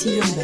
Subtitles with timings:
[0.00, 0.39] Sillon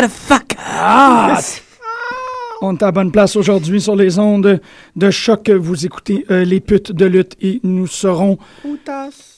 [0.00, 0.39] the fuck
[2.80, 4.58] Est à bonne place aujourd'hui sur les ondes
[4.96, 5.50] de choc.
[5.50, 8.38] Vous écoutez euh, les putes de lutte et nous serons.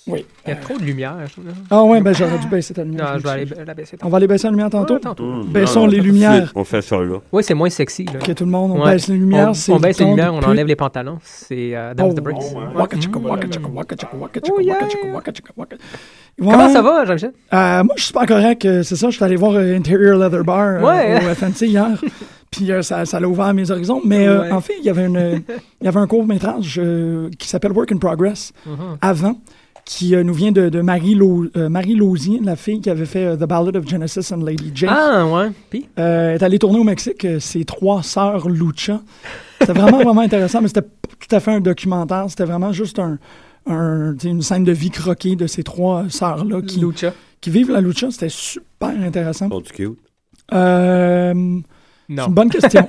[0.07, 0.25] Oui.
[0.47, 1.17] Il y a trop de lumière.
[1.27, 1.53] je trouve, là.
[1.71, 3.15] Ah ouais, ben j'aurais dû baisser ta lumière.
[3.15, 3.67] Non, je vais aller m'excuse.
[3.67, 3.97] la baisser.
[4.05, 4.95] On va aller baisser la lumière tantôt?
[4.95, 5.43] Ouais, tantôt.
[5.45, 6.53] Baissons les lumières.
[6.55, 7.19] On fait ça là.
[7.33, 8.05] Oui, c'est moins sexy.
[8.05, 8.13] Là.
[8.23, 8.93] Ok, tout le monde, on Ouais.
[8.93, 9.49] baisse les lumières.
[9.51, 10.49] On, c'est on le baisse les lumières, on pute.
[10.49, 11.19] enlève les pantalons.
[11.25, 12.39] C'est euh, Oh, the Bricks.
[12.55, 12.97] Oh, waka.
[16.39, 17.33] Comment ça va, Jean-Michel?
[17.53, 18.63] Euh, moi, je suis pas correct.
[18.83, 21.89] C'est ça, je suis allé voir Interior Leather Bar au FNC hier.
[22.53, 24.01] Puis euh, ça, ça a ouvert mes horizons.
[24.05, 24.53] Mais euh, Ouais.
[24.53, 25.43] en fait, il y avait, une,
[25.81, 28.99] il y avait un court-métrage euh, qui s'appelle Work in Progress Mhm.
[29.01, 29.41] avant,
[29.85, 33.07] qui euh, nous vient de, de Marie, Lo- euh, Marie Lausier, la fille qui avait
[33.07, 34.91] fait euh, The Ballad of Genesis and Lady Jane.
[34.97, 35.51] Ah, ouais.
[35.71, 35.89] Puis?
[35.99, 39.01] Euh, elle est allée tourner au Mexique, euh, ses trois sœurs Lucha.
[39.61, 40.89] C'était vraiment, vraiment intéressant, mais c'était pas
[41.19, 42.27] tout à fait un documentaire.
[42.29, 43.19] C'était vraiment juste un,
[43.67, 46.85] une scène de vie croquée de ces trois sœurs-là qui,
[47.41, 48.11] qui vivent la Lucha.
[48.11, 49.49] C'était super intéressant.
[49.49, 49.99] Du cute?
[50.53, 51.59] Euh,
[52.17, 52.87] c'est une bonne question.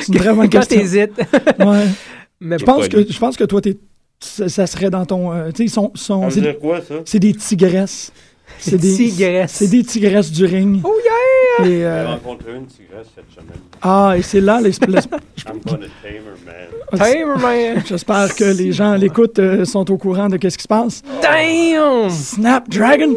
[0.00, 0.78] C'est une très bonne Quand question.
[0.78, 1.18] t'hésites.
[1.58, 1.84] Ouais.
[2.40, 3.78] Mais Je pense que je pense que toi, t'es-
[4.20, 5.32] ça, ça serait dans ton.
[5.32, 6.94] euh, tu sais, ils sont, sont- Ça veut c'est dire quoi, ça?
[7.04, 8.12] c'est des tigresses.
[8.58, 9.52] C'est des Tigresses.
[9.52, 10.80] C'est des tigresses du ring.
[10.84, 11.12] Oh yeah!
[11.60, 13.58] Et, J'ai euh, rencontré une tigresse cette semaine.
[13.82, 15.04] ah, et c'est là l'espèce.
[15.46, 16.98] I'm gonna tame her, man.
[16.98, 17.42] Tamer,
[17.74, 17.82] man.
[17.86, 21.02] J'espère que les gens à l'écoute euh, sont au courant de qu'est-ce qui se passe.
[21.20, 22.08] Damn!
[22.10, 23.14] Snapdragon!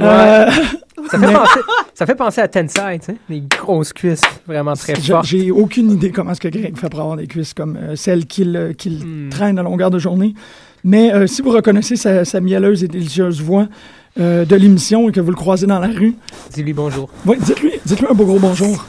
[0.00, 0.50] Euh,
[1.10, 1.60] Ça fait, penser,
[1.94, 3.16] ça fait penser à Tensai, tu sais.
[3.28, 5.26] Des grosses cuisses vraiment très j'ai- fortes.
[5.26, 8.26] J'ai aucune idée comment est-ce que Greg fait pour avoir des cuisses comme euh, celles
[8.26, 9.28] qu'il qu'il Hmm.
[9.28, 10.34] traîne à longueur de journée.
[10.82, 13.68] Mais euh, si vous reconnaissez sa, sa mielleuse et délicieuse voix
[14.18, 16.16] euh, de l'émission et que vous le croisez dans la rue,
[16.52, 17.08] Dis-lui bonjour.
[17.26, 18.84] ouais, dites-lui dites un beau gros bonjour.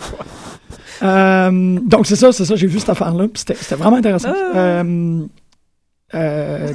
[1.03, 4.33] Euh, donc c'est ça, c'est ça, j'ai vu cette affaire-là, c'était vraiment intéressant.
[4.33, 4.83] Ah.
[4.83, 5.21] Euh,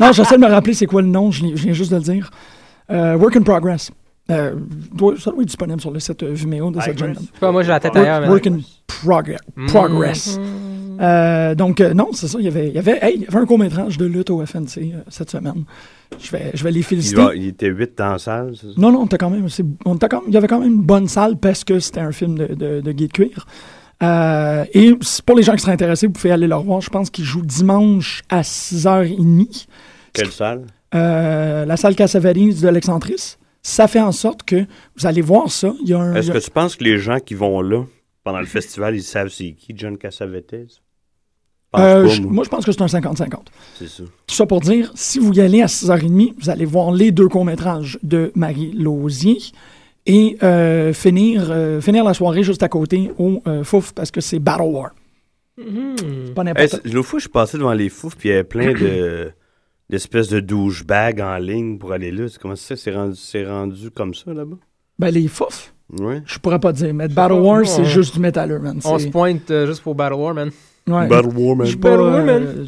[0.00, 2.30] non, j'essaie de me rappeler c'est quoi le nom, je, viens juste de le dire.
[2.90, 3.90] Work in Progress.
[4.30, 4.54] Euh,
[4.92, 7.62] doit- ça doit être disponible sur le site euh, Vimeo de cette jeune pas, moi,
[7.62, 8.26] j'ai la tête ailleurs.
[8.30, 9.38] Work, in progress.
[9.54, 9.66] Mhm.
[9.66, 10.40] progress.
[11.00, 12.38] Euh, donc, euh, non, c'est ça.
[12.38, 14.40] Il y avait, il y avait, hey, il y avait un court-métrage de lutte au
[14.46, 15.64] FNC euh, cette semaine.
[16.18, 17.16] Je vais, je vais les Il, féliciter.
[17.16, 18.72] va- il était 8 dans la salle, c'est ça?
[18.78, 19.46] Non, non, on était quand même,
[19.84, 22.12] on quand même- il y avait quand même une bonne salle parce que c'était un
[22.12, 23.46] film de, de, de Guy de Cuir.
[24.02, 26.80] Euh, et pour les gens qui seraient intéressés, vous pouvez aller le revoir.
[26.80, 29.66] Je pense qu'il joue dimanche à 6h30.
[30.12, 30.62] Quelle salle?
[30.94, 33.36] Euh, la salle Cassavetes de l'Excentris.
[33.66, 34.66] Ça fait en sorte que
[34.96, 35.72] vous allez voir ça.
[35.82, 37.32] Il y a un, Est-ce il y a- que tu penses que les gens qui
[37.34, 37.82] vont là,
[38.22, 40.54] pendant le festival, ils savent c'est qui, John Cassavetes?
[41.76, 42.44] Euh, je- moi.
[42.44, 43.50] je pense que c'est un 50-50.
[43.78, 44.04] C'est ça.
[44.26, 47.26] Tout ça pour dire, si vous y allez à 6h30, vous allez voir les deux
[47.28, 49.38] courts-métrages de Marie Lausier
[50.06, 54.20] et euh, finir, euh, finir la soirée juste à côté au euh, Fouf parce que
[54.20, 54.90] c'est Battle War.
[55.56, 55.64] C'est
[56.34, 58.34] pas Hey, n'importe c'est- L'autre fois, je suis passé devant les fous, puis il y
[58.34, 59.32] avait plein de
[59.90, 62.28] d'espèces de douchebags en ligne pour aller là.
[62.28, 64.56] C'est- Comment ça, c'est rendu, c'est rendu comme ça là-bas?
[64.98, 66.22] Ben, les Fouf, Ouais.
[66.24, 68.80] je pourrais pas dire, mais Battle War, c'est juste du métalleux, man.
[68.84, 70.50] On se pointe euh, juste pour Battle War, man.
[70.86, 71.08] ouais.
[71.08, 72.42] Battle War, man.
[72.42, 72.66] Euh,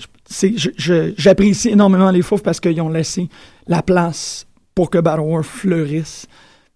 [1.16, 3.28] J'apprécie énormément les Fouf parce qu'ils ont laissé
[3.66, 6.26] la place pour que Battle War fleurisse.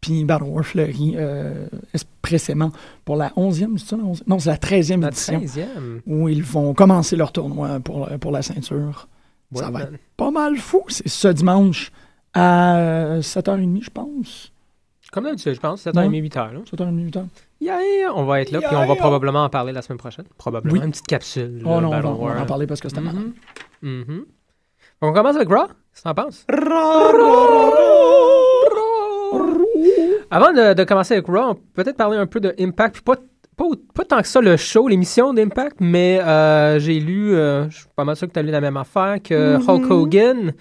[0.01, 2.73] Puis Battle War fleurit euh, expressément
[3.05, 4.23] pour la 11e, c'est ça la 11e?
[4.27, 6.01] Non, c'est la 13e La édition 13e.
[6.07, 9.09] où ils vont commencer leur tournoi pour, pour la ceinture.
[9.53, 9.95] Ouais, ça va man.
[9.95, 10.83] être pas mal fou.
[10.89, 11.91] C'est ce dimanche
[12.35, 14.53] à 7h30, je pense.
[15.13, 15.85] Comme d'habitude, je pense.
[15.85, 16.21] 7h30, Ouais.
[16.21, 16.53] 8h.
[16.53, 16.61] Là.
[16.71, 17.25] 7h30, 8h.
[17.61, 17.79] Yeah,
[18.15, 20.25] on va être là, puis on va probablement en parler la semaine prochaine.
[20.39, 20.73] Probablement.
[20.79, 20.85] Oui.
[20.85, 21.61] Une petite capsule.
[21.67, 23.33] Oh non, on Battle va, on va en parler parce que c'était malade.
[23.83, 24.05] Mhm.
[24.09, 24.25] Mhm.
[25.03, 25.67] On commence avec Raw.
[25.67, 26.47] Qu'est-ce que t'en penses?
[30.31, 32.95] Avant de, de commencer avec Raw, on peut peut-être parler un peu de Impact.
[32.95, 33.17] Puis pas,
[33.61, 37.77] pas, pas tant que ça le show, l'émission d'Impact, mais euh, j'ai lu, euh, je
[37.79, 39.71] suis pas mal sûr que tu as lu la même affaire, que Mm-hmm.
[39.71, 40.53] Hulk Hogan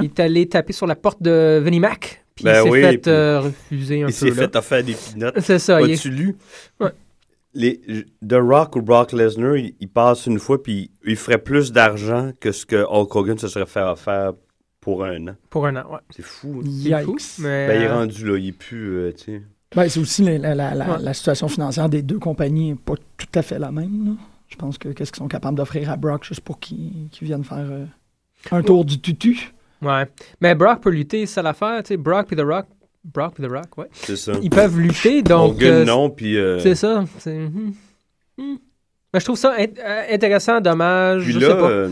[0.00, 2.24] il est allé taper sur la porte de Vinnie Mac.
[2.34, 4.12] Puis Ben il s'est oui, fait puis euh, refuser un Il peu.
[4.12, 4.34] s'est là.
[4.34, 5.40] fait offrir des pinottes.
[5.40, 5.80] C'est ça.
[5.80, 6.36] il est- As-tu lu?
[6.80, 6.90] Ouais.
[7.54, 7.80] Les,
[8.28, 12.30] The Rock ou Brock Lesnar, il, il passe une fois, puis il ferait plus d'argent
[12.38, 14.32] que ce que Hulk Hogan se serait fait offrir
[14.80, 15.34] pour un an.
[15.50, 15.98] Pour un an, ouais.
[16.10, 16.60] C'est fou.
[16.62, 16.68] hein.
[16.82, 17.38] C'est fou, Yikes.
[17.40, 19.42] mais, Ben, il est rendu là, il est plus, euh, tu sais.
[19.76, 20.96] Ben, c'est aussi la, la- la- la- Ouais.
[21.02, 24.06] la situation financière des deux compagnies n'est pas tout à fait la même.
[24.06, 24.12] là.
[24.48, 27.44] Je pense que qu'est-ce qu'ils sont capables d'offrir à Brock juste pour qu'il qu'il vienne
[27.44, 27.84] faire euh,
[28.50, 29.52] un tour du tutu?
[29.82, 30.06] Ouais.
[30.40, 31.82] Mais Brock peut lutter, c'est ça l'affaire.
[31.82, 32.66] Tu sais, Brock puis The Rock.
[33.04, 33.88] Brock puis The Rock, ouais.
[33.92, 34.32] C'est ça.
[34.42, 35.52] Ils peuvent lutter, donc.
[35.56, 36.36] Hogan, euh, non, puis...
[36.38, 37.04] euh, C'est ça.
[37.18, 37.36] C'est.
[37.38, 37.72] hmm.
[38.38, 38.56] Hmm.
[39.12, 41.24] Mais je trouve ça int- euh, intéressant, dommage.
[41.24, 41.70] Puis je là, sais pas.
[41.70, 41.90] euh,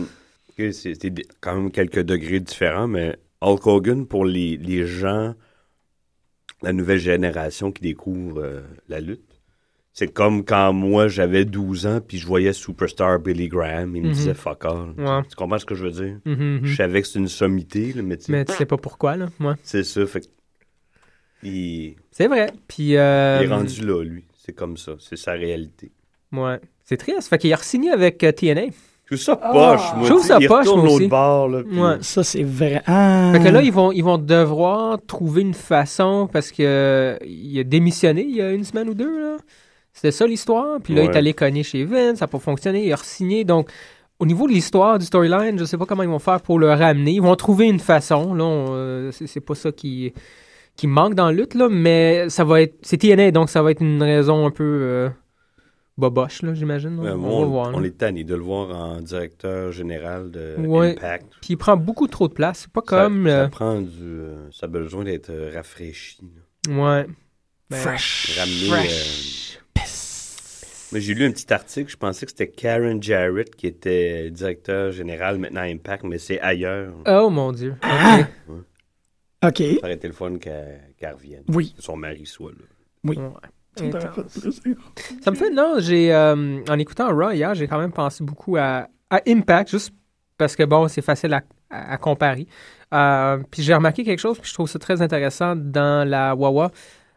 [1.09, 5.33] des- quand même quelques degrés différents, mais Hulk Hogan, pour les, les gens,
[6.61, 9.21] la nouvelle génération qui découvre euh, la lutte,
[9.93, 14.07] c'est comme quand moi j'avais 12 ans puis je voyais Superstar Billy Graham, il me
[14.09, 14.13] Mhm.
[14.13, 14.93] disait fuck all.
[14.97, 15.21] Ouais.
[15.29, 16.19] Tu comprends ce que je veux dire?
[16.25, 16.59] Mhm, mhm.
[16.65, 19.17] Je savais que c'est une sommité, là, mais tu sais, Mais tu sais pas pourquoi,
[19.17, 19.29] là.
[19.39, 19.53] Ouais.
[19.63, 20.05] c'est ça.
[20.05, 20.27] Fait que
[21.43, 22.51] il, C'est vrai.
[22.67, 22.95] Puis.
[22.97, 24.25] euh, il est rendu là, lui.
[24.37, 24.93] C'est comme ça.
[24.99, 25.91] C'est sa réalité.
[26.31, 26.59] Ouais.
[26.83, 27.27] C'est triste.
[27.27, 28.67] Fait qu'il a signé avec euh, TNA.
[29.09, 30.03] Je trouve ça poche, moi.
[30.03, 31.07] Je trouve ça poche, moi aussi.
[31.07, 31.95] bord, là, puis- Ouais.
[32.01, 32.81] Ça, c'est vrai.
[32.87, 33.31] Ah.
[33.33, 37.57] Fait que là, ils vont, ils vont devoir trouver une façon parce que euh, il
[37.59, 39.19] a démissionné il y a une semaine ou deux.
[39.21, 39.37] là.
[39.93, 40.79] C'était ça l'histoire.
[40.83, 43.43] Puis là, il est allé cogner chez Vince, ça n'a pas fonctionné, il a re-signé.
[43.45, 43.69] Donc,
[44.19, 46.71] au niveau de l'histoire, du storyline, je sais pas comment ils vont faire pour le
[46.73, 47.11] ramener.
[47.13, 48.33] Ils vont trouver une façon.
[48.33, 50.11] Là, on, euh, c'est, c'est pas ça qui,
[50.75, 52.75] qui manque dans la lutte, là, mais ça va être.
[52.81, 55.09] C'est TNA, donc ça va être une raison un peu euh,
[55.97, 56.99] boboche, là, j'imagine.
[56.99, 57.71] Ouais, on, va on, voir.
[57.75, 57.87] on là.
[57.87, 60.91] est tanné de le voir en directeur général de Ouais.
[60.91, 61.25] Impact.
[61.41, 62.59] Puis il prend beaucoup trop de place.
[62.61, 63.25] C'est pas Ça- comme.
[63.27, 63.89] Ça, euh, prend du.
[64.03, 66.17] euh, ça a besoin d'être euh, rafraîchi.
[66.67, 66.73] là.
[66.99, 67.07] ouais.
[67.69, 68.37] Ben, Fresh.
[68.39, 68.69] Ramener.
[68.87, 69.59] Fresh.
[69.77, 69.81] euh,
[70.93, 74.93] Mais j'ai lu un petit article, je pensais que c'était Karen Jarrett qui était directeur
[74.93, 76.93] général maintenant à Impact, mais c'est ailleurs.
[77.05, 77.75] Oh mon Dieu.
[77.81, 78.19] Ah!
[78.47, 78.55] Ok.
[79.43, 79.57] OK.
[79.57, 81.43] Ça aurait été le fun qu'elle qu'elle revienne.
[81.49, 81.73] Oui.
[81.75, 82.65] Que son mari soit là.
[83.03, 83.19] Oui.
[85.21, 88.57] Ça me fait non, j'ai, euh, en écoutant Raw hier, j'ai quand même pensé beaucoup
[88.57, 89.93] à, à Impact, juste
[90.37, 92.47] parce que, bon, c'est facile à, à- à comparer.
[92.93, 96.71] Euh, puis j'ai remarqué quelque chose, puis je trouve ça très intéressant dans la Wawa.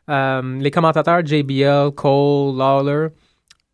[0.08, 3.08] Euh, les commentateurs JBL, Cole, Lawler,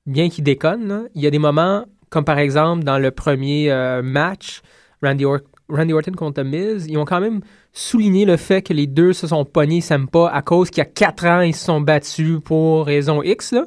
[0.05, 3.71] bien qu'ils déconnent, là, il y a des moments, comme par exemple dans le premier
[4.03, 4.61] match,
[5.03, 5.39] Randy, Or-
[5.69, 7.41] Randy Orton contre The Miz, ils ont quand même
[7.77, 9.81] souligné le fait que les deux se sont pognés,
[10.11, 13.53] pas, à cause qu'il y a quatre ans, ils se sont battus pour raison X.
[13.53, 13.67] Là.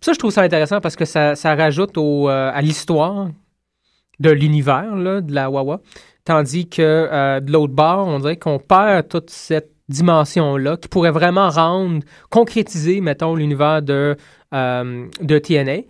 [0.00, 3.28] Ça, je trouve ça intéressant parce que ça, ça rajoute au, euh, à l'histoire
[4.18, 5.80] de l'univers de la Wawa.
[6.24, 11.12] Tandis que euh, de l'autre bord, on dirait qu'on perd toute cette dimension-là qui pourrait
[11.12, 14.16] vraiment rendre, concrétiser, mettons, l'univers de,
[14.52, 15.82] euh, de TNA.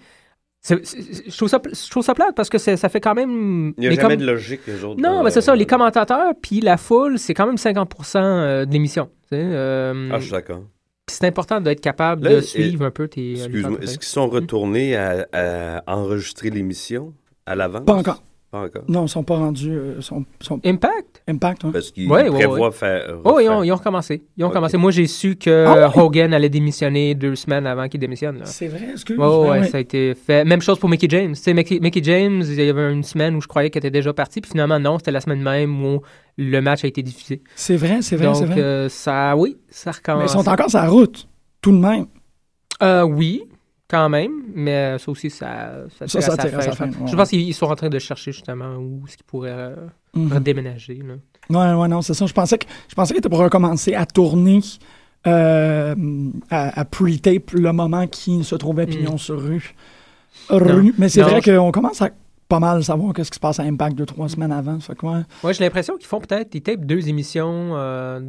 [0.66, 3.14] C'est- c'est- je, trouve ça, je trouve ça plate parce que c'est- ça fait quand
[3.14, 3.75] même...
[3.76, 4.99] Il n'y a jamais com- de logique, les autres.
[4.99, 8.64] non, euh, mais c'est ça, les commentateurs puis la foule, c'est quand même 50% euh,
[8.64, 9.11] de l'émission.
[9.28, 10.62] tu sais, euh, Ah, je suis d'accord.
[11.06, 13.33] puis c'est important d'être capable Là, de et- suivre un peu tes.
[13.33, 17.12] Excuse-moi, est-ce qu'ils sont retournés à, à enregistrer l'émission?
[17.47, 17.85] à l'avance?
[17.85, 18.23] Pas encore.
[18.54, 18.82] Pas encore.
[18.87, 19.73] Non, ils sont pas rendus.
[19.73, 21.23] euh, sont, sont Impact?
[21.26, 21.70] Impact, hein.
[21.73, 22.73] Parce qu'ils Ouais, ouais, prévoient ouais.
[22.73, 23.16] faire.
[23.25, 24.23] Oh, ils ont, ils ont recommencé.
[24.37, 24.52] Ils ont Ok.
[24.52, 24.76] recommencé.
[24.76, 26.00] Moi, j'ai su que Ah ouais?
[26.00, 28.38] Hogan allait démissionner deux semaines avant qu'il démissionne.
[28.38, 28.44] là.
[28.44, 29.18] C'est vrai, excuse.
[29.18, 29.66] Ouais, ouais, Ouais, ouais.
[29.68, 30.44] ça a été fait.
[30.44, 31.34] Même chose pour Mickey James.
[31.34, 33.90] Tu sais, Mickey, Mickey James, il y avait une semaine où je croyais qu'elle était
[33.90, 36.00] déjà partie, puis finalement, non, c'était la semaine même où
[36.37, 37.42] le match a été diffusé.
[37.56, 38.61] C'est vrai, c'est vrai, c'est Donc, vrai.
[38.62, 40.30] euh, ça, oui, ça Mais recommence.
[40.32, 41.28] ils sont encore sur la route,
[41.61, 42.06] tout de même.
[42.82, 43.42] Euh, oui,
[43.95, 46.65] quand même, mais ça aussi, ça, ça, Ça, tire ça à sa tire à fin,
[46.67, 46.97] sa je fin, pense.
[47.01, 47.09] ouais.
[47.11, 49.77] Je pense qu'ils sont en train de chercher justement où est-ce qu'ils pourraient euh,
[50.15, 50.33] Mhm.
[50.33, 51.01] redéménager.
[51.07, 51.15] là.
[51.75, 52.27] Ouais, ouais, non, c'est ça.
[52.27, 54.61] Je pensais que je pensais qu'ils étaient pour recommencer à tourner
[55.27, 55.95] euh,
[56.51, 59.75] à, à pre-tape le moment qui se trouvait pignon sur rue.
[60.51, 60.95] Rue.
[60.99, 62.11] Mais c'est vrai je- qu'on commence à
[62.49, 64.79] pas mal savoir qu'est-ce qui se passe à Impact deux, trois semaines avant.
[64.81, 68.21] Ça fait que, ouais, Ouais, j'ai l'impression qu'ils font peut-être, ils tapent deux émissions euh,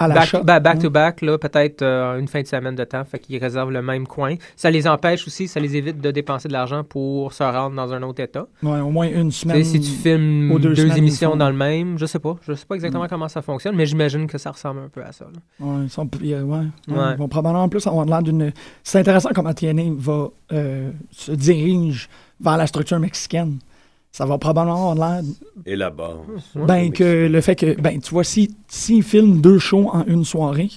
[0.00, 3.04] à back, bah, back to back, là, peut-être euh, une fin de semaine de temps,
[3.04, 4.34] fait qu'ils réservent le même coin.
[4.56, 7.92] Ça les empêche aussi, ça les évite de dépenser de l'argent pour se rendre dans
[7.92, 8.46] un autre état.
[8.62, 9.62] Ouais, au moins une semaine.
[9.62, 12.36] si tu filmes deux émissions dans le même, je sais pas.
[12.46, 13.08] Je sais pas exactement Mm.
[13.08, 15.26] comment ça fonctionne, mais j'imagine que ça ressemble un peu à ça.
[15.60, 16.64] Ouais, ils, sont, Ouais.
[16.88, 18.52] ils vont probablement en plus avoir l'air d'une.
[18.82, 22.08] C'est intéressant comment TNA va euh, se dirige
[22.40, 23.58] vers la structure mexicaine.
[24.12, 25.22] Ça va probablement avoir l'air
[25.66, 26.16] Et là-bas.
[26.56, 30.24] Ben, que le fait que, ben, tu vois, s'ils si, filment deux shows en une
[30.24, 30.68] soirée,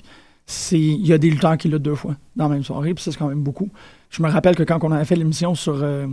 [0.45, 3.03] c'est il y a des lutteurs qui luttent deux fois dans la même soirée, puis
[3.03, 3.69] ça, c'est quand même beaucoup.
[4.11, 6.05] Je me rappelle que quand on avait fait l'émission sur, euh,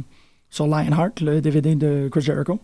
[0.49, 2.59] sur Lionheart, le DVD de Chris Jericho,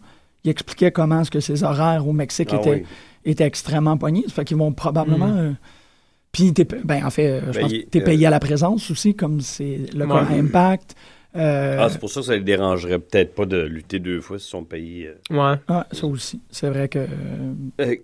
[0.44, 2.84] il expliquait comment est-ce que ses horaires au Mexique Ah étaient, oui.
[3.26, 4.25] étaient extrêmement pognés.
[4.28, 5.26] Ça fait qu'ils vont probablement...
[5.28, 5.36] Mhm.
[5.38, 5.52] euh,
[6.32, 6.52] puis,
[6.84, 8.90] ben, en fait, euh, je Ben, pense il- que t'es euh, payé à la présence
[8.90, 10.34] aussi, comme c'est le cas Ouais.
[10.36, 10.94] à Impact.
[11.37, 14.38] Euh, Ah, c'est pour ça que ça les dérangerait peut-être pas de lutter deux fois
[14.38, 15.09] s'ils sont payés.
[15.09, 15.37] euh.
[15.52, 15.59] Ouais.
[15.69, 16.40] ah, ça aussi.
[16.50, 16.99] C'est vrai que...
[17.00, 17.97] euh, Euh,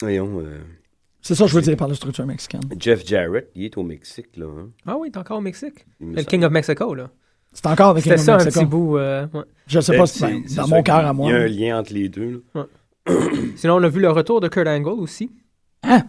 [0.00, 0.58] voyons, euh,
[1.22, 2.62] c'est ça que je veux dire par la structure mexicaine.
[2.78, 4.46] Jeff Jarrett, il est au Mexique, là.
[4.46, 4.70] hein.
[4.86, 5.84] Ah oui, t'es encore au Mexique.
[6.00, 6.26] Il me Le semble.
[6.30, 7.10] King of Mexico, là.
[7.52, 8.64] C'est encore avec C'était King ça of un Mexico.
[8.64, 8.96] petit bout.
[8.98, 9.42] euh, ouais.
[9.66, 11.28] Je sais Ben, pas, c'est- si ben, c'est dans mon cœur à moi.
[11.28, 12.42] Il y a un lien entre les deux.
[12.54, 12.66] là.
[13.56, 15.30] Sinon, on a vu le retour de Kurt Angle aussi.
[15.82, 16.02] Hein?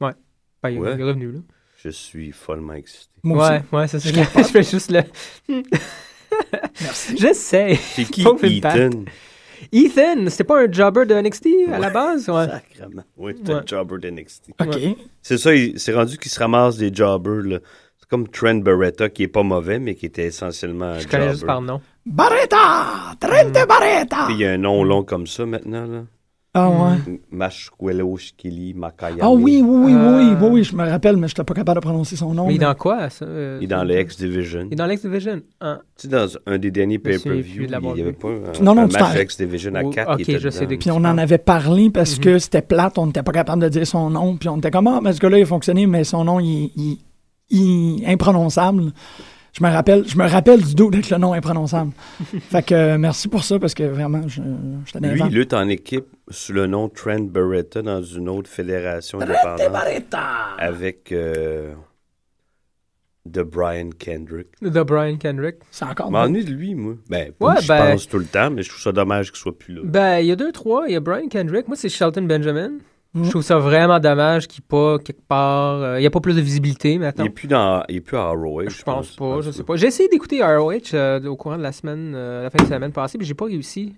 [0.00, 0.12] Ouais.
[0.62, 0.94] Ben, il, Ouais.
[0.94, 1.38] il est revenu, là.
[1.84, 3.12] Je suis follement excité.
[3.22, 3.74] Moi ouais, aussi.
[3.74, 4.08] ouais, c'est ça.
[4.36, 5.02] Je fais juste le.
[6.80, 7.16] Merci.
[7.16, 7.76] J'essaie.
[7.76, 8.22] C'est qui.
[8.42, 8.90] Ethan?
[9.72, 12.28] Ethan, c'était pas un jobber de NXT à la base?
[12.28, 12.46] Ouais.
[12.46, 13.04] Sacrement.
[13.16, 13.60] Oui, c'est Ouais.
[13.60, 14.50] un jobber d'NXT.
[14.60, 14.78] OK.
[15.22, 17.58] C'est ça, il- c'est rendu qu'il se ramasse des jobbers, là.
[17.98, 21.30] C'est comme Trent Beretta, qui est pas mauvais, mais qui était essentiellement un Je connais
[21.30, 21.80] juste par nom.
[22.04, 23.14] Barretta!
[23.20, 24.24] Trente Barretta!
[24.26, 26.02] Puis il y a un nom long comme ça maintenant, là.
[26.56, 27.20] Ah ouais.
[28.74, 29.20] Makayami.
[29.22, 30.18] Ah oui, oui, oui, Euh.
[30.18, 32.46] oui, oui, oui, je me rappelle, mais je n'étais pas capable de prononcer son nom.
[32.46, 33.24] Mais il est mais- dans quoi, ça?
[33.24, 34.66] euh, Il est dans le X-Division.
[34.68, 35.40] Il est dans l'X-Division.
[35.60, 35.80] Ah.
[35.96, 38.88] Tu sais, dans un des derniers pay-per-view, il n'y avait pas un, Non, non, un
[38.88, 41.38] tu match X-Division à Oh, 4 ok, qui était je sais Puis on en avait
[41.38, 44.58] parlé parce que c'était plate, on n'était pas capable de dire son nom, puis on
[44.58, 46.98] était comme, ah, mais ce gars-là, il a fonctionné, mais son nom, il, il,
[47.50, 48.92] il- imprononçable.
[49.56, 51.92] Je me rappelle, je me rappelle du dos avec le nom imprononçable.
[52.50, 55.54] fait que euh, merci pour ça, parce que vraiment, je, dans les Lui, il lutte
[55.54, 59.60] en équipe sous le nom Trent Beretta dans une autre fédération indépendante
[60.58, 61.72] avec euh,
[63.26, 64.48] de Brian Kendrick.
[64.60, 65.56] De Brian Kendrick.
[65.70, 66.94] C'est encore Je m'ennuie de lui, moi.
[67.08, 69.56] Ben, Ouais, je ben- pense tout le temps, mais je trouve ça dommage qu'il soit
[69.56, 69.82] plus là.
[69.84, 70.86] Ben, il y a deux, trois.
[70.88, 71.68] Il y a Brian Kendrick.
[71.68, 72.72] Moi, c'est Shelton Benjamin.
[73.14, 73.24] Mm.
[73.24, 75.74] Je trouve ça vraiment dommage qu'il n'est pas quelque part.
[75.82, 77.24] euh, il n'y a pas plus de visibilité il maintenant.
[77.24, 78.68] est plus dans, il est plus à ROH.
[78.68, 79.76] Je pense pas, je sais pas.
[79.76, 82.90] J'ai essayé d'écouter ROH euh, au courant de la semaine, euh, la fin de semaine
[82.92, 83.94] passée, mais j'ai pas réussi.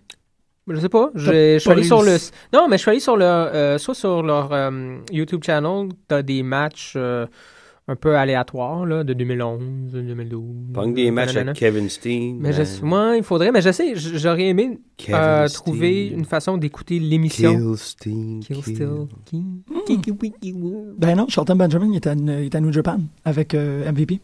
[0.68, 1.10] Je sais pas.
[1.14, 2.16] j'ai- Je suis allé sur le.
[2.52, 3.24] Non, mais je suis allé sur le.
[3.24, 7.26] euh, soit sur leur euh, YouTube channel, t'as des matchs euh,
[7.88, 10.42] un peu aléatoires, là, de 2011, 2012.
[10.74, 11.50] Punk des matchs nanana.
[11.52, 12.36] avec Kevin Steen.
[12.40, 13.52] Mais je, moi, il faudrait.
[13.52, 17.52] Mais je sais, j'aurais aimé euh, trouver une façon d'écouter l'émission.
[17.54, 18.40] Kill Steen.
[18.40, 18.74] Kill kill.
[19.24, 20.54] Kill.
[20.54, 20.94] Mm.
[20.98, 24.20] Ben non, Shelton Benjamin, il était à, il était à New Japan avec euh, MVP,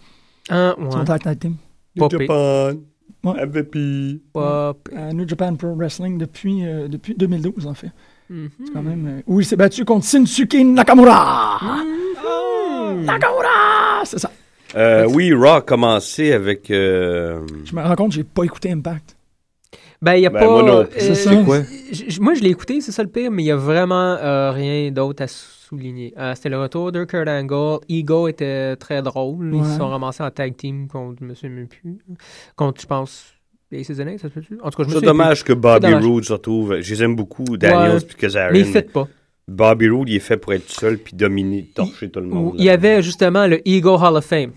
[0.50, 1.04] Ah, son ouais.
[1.04, 1.54] tag tag team.
[1.96, 2.08] New.
[2.10, 2.72] Japan.
[3.24, 3.46] Ouais.
[3.46, 4.20] MVP.
[4.34, 4.74] À
[5.12, 7.92] New Japan Pro Wrestling depuis, euh, depuis 2012, en fait.
[8.28, 8.48] Mhm.
[8.64, 9.06] C'est quand même.
[9.06, 11.58] euh, où il s'est battu contre Shinsuke Nakamura!
[11.62, 11.86] Mhm.
[12.94, 14.02] Nakamura!
[14.04, 14.30] C'est ça.
[14.74, 16.70] Euh, oui, Raw a commencé avec.
[16.70, 19.16] euh, Je me rends compte, j'ai pas écouté Impact.
[20.00, 20.46] Ben, il n'y a Ben, pas.
[20.48, 21.00] moi non plus.
[21.00, 21.30] C'est ça.
[21.30, 21.58] C'est quoi?
[22.20, 24.90] moi, je l'ai écouté, c'est ça le pire, mais il n'y a vraiment euh, rien
[24.90, 26.12] d'autre à souligner.
[26.18, 27.78] Euh, C'était le retour de Kurt Angle.
[27.88, 29.52] Ego était très drôle.
[29.54, 31.98] Ils se sont ramassés en tag team contre, je me souviens plus,
[32.56, 33.26] contre, je pense,
[33.70, 34.58] Ace Zenith, ça se peut-tu?
[34.62, 35.94] En tout cas, je me C'est dommage que Bobby.
[35.94, 36.80] Roode se retrouve.
[36.80, 38.52] Je les aime beaucoup, Daniels puis Kazarian.
[38.52, 39.06] Mais il fait pas.
[39.48, 42.54] Bobby Roode, il est fait pour être seul puis dominer, torcher tout le monde.
[42.58, 44.52] Il y avait justement le Ego Hall of Fame.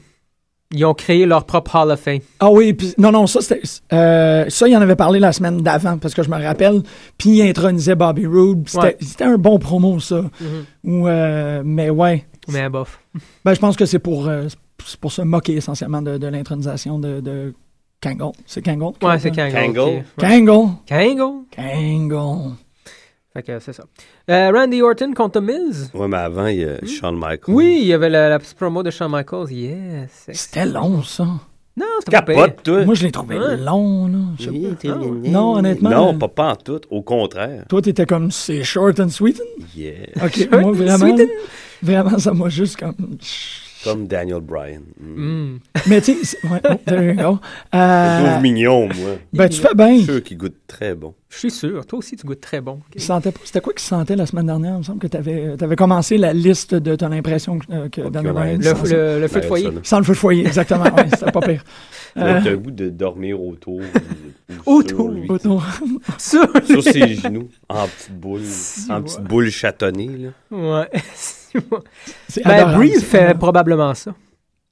[0.71, 2.19] Ils ont créé leur propre Hall of Fame.
[2.39, 3.61] Ah oui, puis non, non, ça, c'était.
[3.93, 6.81] euh, ça, il en avait parlé la semaine d'avant, parce que je me rappelle.
[7.17, 8.67] Puis il intronisait Bobby Roode.
[8.67, 9.31] C'était Ouais.
[9.31, 10.23] un bon promo, ça.
[10.83, 12.25] Ou, euh, mais ouais.
[12.51, 12.99] Mais bof.
[13.43, 14.47] Ben, je pense que c'est pour, euh,
[14.85, 17.53] c'est pour se moquer essentiellement de, de l'intronisation de, de
[18.01, 18.31] Kangle.
[18.45, 18.93] C'est Kangle?
[19.03, 19.53] Ouais, c'est Kangle.
[19.53, 20.03] Kangle.
[20.19, 20.69] Kangle.
[20.87, 21.45] Kangle.
[21.55, 22.55] Kangle.
[23.35, 23.83] Fait que c'est ça.
[24.31, 25.91] Euh, Randy Orton contre Miz?
[25.93, 27.53] Ouais, mais avant, il y a Shawn Michaels.
[27.53, 29.51] Oui, il y avait la, la petite promo de Shawn Michaels.
[29.51, 30.27] Yes.
[30.31, 31.25] C'était long, ça.
[31.77, 32.85] Non, c'était pas toi.
[32.85, 34.17] Moi, je l'ai trouvé long, là.
[34.81, 34.95] Pas.
[35.29, 35.89] Non, honnêtement.
[35.89, 36.79] Non, pas, pas en tout.
[36.89, 37.65] Au contraire.
[37.67, 39.41] Toi, t'étais comme, c'est short and sweet.
[39.75, 39.93] Yeah.
[40.23, 41.27] OK, Short moi, and vraiment, sweeten.
[41.83, 42.95] vraiment, ça m'a juste comme...
[43.85, 44.81] Comme Daniel Bryan.
[44.99, 45.21] Mm.
[45.53, 45.59] Mm.
[45.87, 47.39] Mais tu sais, c'est- ouais, oh, there you go.
[47.73, 49.15] Je Euh, le trouve mignon, moi.
[49.31, 49.91] ben, tu fais bien.
[49.93, 51.13] Je suis sûr qu'il goûte très bon.
[51.29, 51.85] Je suis sûr.
[51.85, 52.79] Toi aussi, tu goûtes très bon.
[52.93, 54.73] Il sentait pas- C'était quoi qui sentait la semaine dernière?
[54.75, 58.01] Il me semble que tu avais, commencé la liste de ton impression que, euh, que
[58.01, 58.57] Ok, Daniel Bryan.
[58.61, 59.69] Le, le, le feu de foyer.
[59.83, 60.83] Sans le feu de foyer, exactement.
[60.85, 61.63] ouais, c'était pas pire.
[62.17, 63.81] Euh, T'as un goût de dormir autour.
[63.81, 65.11] ou- ou Autour.
[65.11, 65.65] sur autour.
[66.17, 68.39] Sur Sur ses genoux, en petite boule,
[68.89, 70.09] en petite boule chatonnée.
[70.17, 70.29] Là.
[70.81, 70.89] Ouais.
[72.45, 74.13] Ben, Brie fait probablement ça.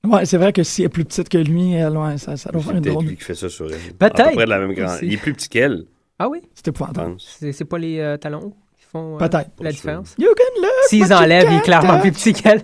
[0.05, 2.51] Ouais, c'est vrai que si elle est plus petite que lui, elle, ouais, ça, ça
[2.51, 3.05] doit faire une peut-être drôle.
[3.05, 3.93] lui qui fait ça sur elle.
[3.97, 4.19] Peut-être.
[4.19, 4.71] À peu près de la même.
[4.71, 5.05] Aussi.
[5.05, 5.85] Il est plus petit qu'elle,
[6.19, 6.39] Ah oui?
[6.53, 7.15] C'est épouvantable.
[7.19, 9.49] C'est pas les euh, talons hauts qui font euh, Peut-être.
[9.61, 10.13] la différence?
[10.19, 12.61] You can look S'ils enlèvent, il est clairement plus petit qu'elle.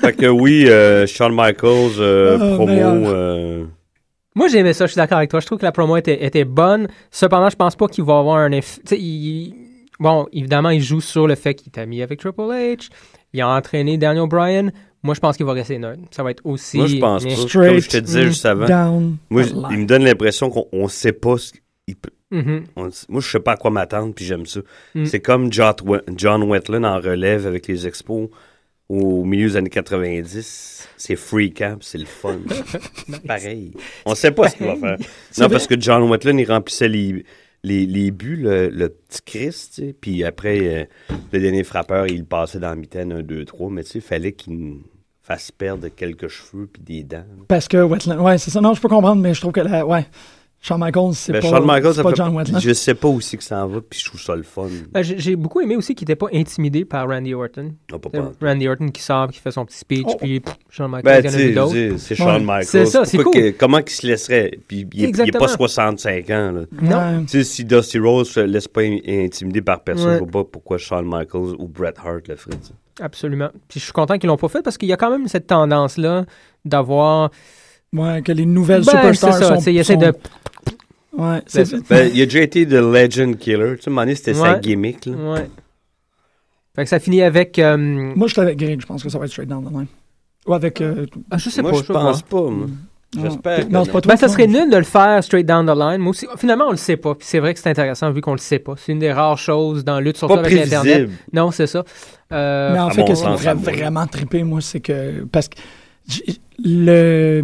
[0.00, 2.72] Fait que oui, euh, Shawn Michaels, euh, Ah, promo.
[2.72, 3.64] euh,
[4.34, 5.40] Moi, j'ai aimé ça, je suis d'accord avec toi.
[5.40, 6.88] Je trouve que la promo était, était bonne.
[7.10, 8.80] Cependant, je pense pas qu'il va avoir un effet.
[8.86, 9.54] tu sais, il-
[10.02, 12.88] Bon, évidemment, il joue sur le fait qu'il est ami avec Triple H.
[13.32, 14.72] Il a entraîné Daniel Bryan.
[15.04, 16.00] Moi, je pense qu'il va rester neutre.
[16.10, 16.76] Ça va être aussi.
[16.76, 17.30] Moi, je pense pas.
[17.68, 18.66] Comme je te disais juste avant.
[18.66, 22.10] Down Moi, the je- il me donne l'impression qu'on on sait pas ce qu'il peut-
[22.30, 22.64] Mhm.
[22.76, 24.60] on- moi, je sais pas à quoi m'attendre, puis j'aime ça.
[24.94, 25.04] Mm.
[25.06, 28.28] C'est comme John, We- John Wetland en relève avec les expos
[28.88, 30.88] au milieu des années 90.
[30.96, 32.38] C'est free camp, c'est le fun.
[33.26, 33.72] Pareil.
[34.06, 34.96] On sait pas ce qu'il va faire.
[35.38, 37.24] Non, parce que John Wetland, il remplissait les,
[37.64, 40.84] les, les buts, le, petit Christ, puis après, euh,
[41.32, 44.02] le dernier frappeur, il passait dans la mitaine 1, 2, 3, mais tu sais, il
[44.02, 44.78] fallait qu'il
[45.22, 47.24] fasse perdre quelques cheveux puis des dents.
[47.48, 48.60] Parce que ouais, c'est ça.
[48.60, 50.06] Non, je peux comprendre, mais je trouve que la, ouais,
[50.64, 52.60] Shawn Michaels, c'est Ben, pas, Shawn Michaels, c'est ça pas fait- John Wetland.
[52.60, 54.68] je sais pas où c'est que ça en va, puis je trouve ça le fun.
[54.92, 57.72] Ben, j'ai beaucoup aimé aussi qu'il n'était pas intimidé par Randy Orton.
[57.90, 58.10] Non, pas.
[58.40, 60.16] Randy Orton qui sort, qui fait son petit speech, Oh.
[60.20, 62.16] puis pff, Sean Michaels, Ben, il y en a c'est Ouais.
[62.16, 62.64] Shawn Michaels.
[62.66, 63.32] C'est ça, c'est cool.
[63.34, 64.56] que- comment qu'il se laisserait?
[64.68, 65.46] Puis il est- il est Exactement.
[65.46, 66.52] pas 65 ans.
[66.52, 66.60] Là.
[66.80, 67.18] Non.
[67.18, 67.24] Ouais.
[67.24, 70.14] Tu sais, si Dusty Rose se laisse pas in- intimider par personne, Ouais.
[70.24, 72.54] je vois pas pourquoi Shawn Michaels ou Bret Hart le ferait.
[73.00, 73.48] Absolument.
[73.68, 75.48] Puis je suis content qu'ils l'ont pas fait parce qu'il y a quand même cette
[75.48, 76.24] tendance-là
[76.64, 77.30] d'avoir.
[77.94, 79.56] Ouais, que les nouvelles Ben, superstars c'est ça, sont...
[79.56, 80.14] tu sais, ils essaient sont- de.
[81.16, 83.76] Ouais, c'est Ben, Ben, il a déjà été The Legend Killer.
[83.76, 85.06] Tu sais, à un moment donné, c'était sa gimmick.
[85.06, 85.12] Là.
[85.12, 85.50] Ouais.
[86.74, 87.58] Fait que ça finit avec.
[87.58, 89.70] euh, Moi, je suis avec Greg, je pense que ça va être straight down the
[89.72, 89.86] line.
[90.46, 90.80] Ou avec...
[90.80, 91.78] euh, ah, je sais Moi, pas.
[91.86, 92.02] je voir.
[92.04, 92.40] pense pas.
[92.40, 92.66] moi.
[93.14, 93.22] non.
[93.24, 94.12] J'espère que Non, c'est pas toi.
[94.14, 95.98] Ben, ça serait nul de le faire straight down the line.
[95.98, 97.14] Moi aussi, finalement, on le sait pas.
[97.14, 98.74] Puis c'est vrai que c'est intéressant vu qu'on le sait pas.
[98.78, 100.92] C'est une des rares choses dans la lutte, surtout Pas avec l'Internet.
[100.94, 101.18] prévisible.
[101.34, 101.84] Non, c'est ça.
[102.32, 105.24] Euh, Mais en à fait, qu'est-ce qui me vraiment triper, moi, c'est que.
[105.30, 105.56] Parce que.
[106.08, 107.42] j- Le.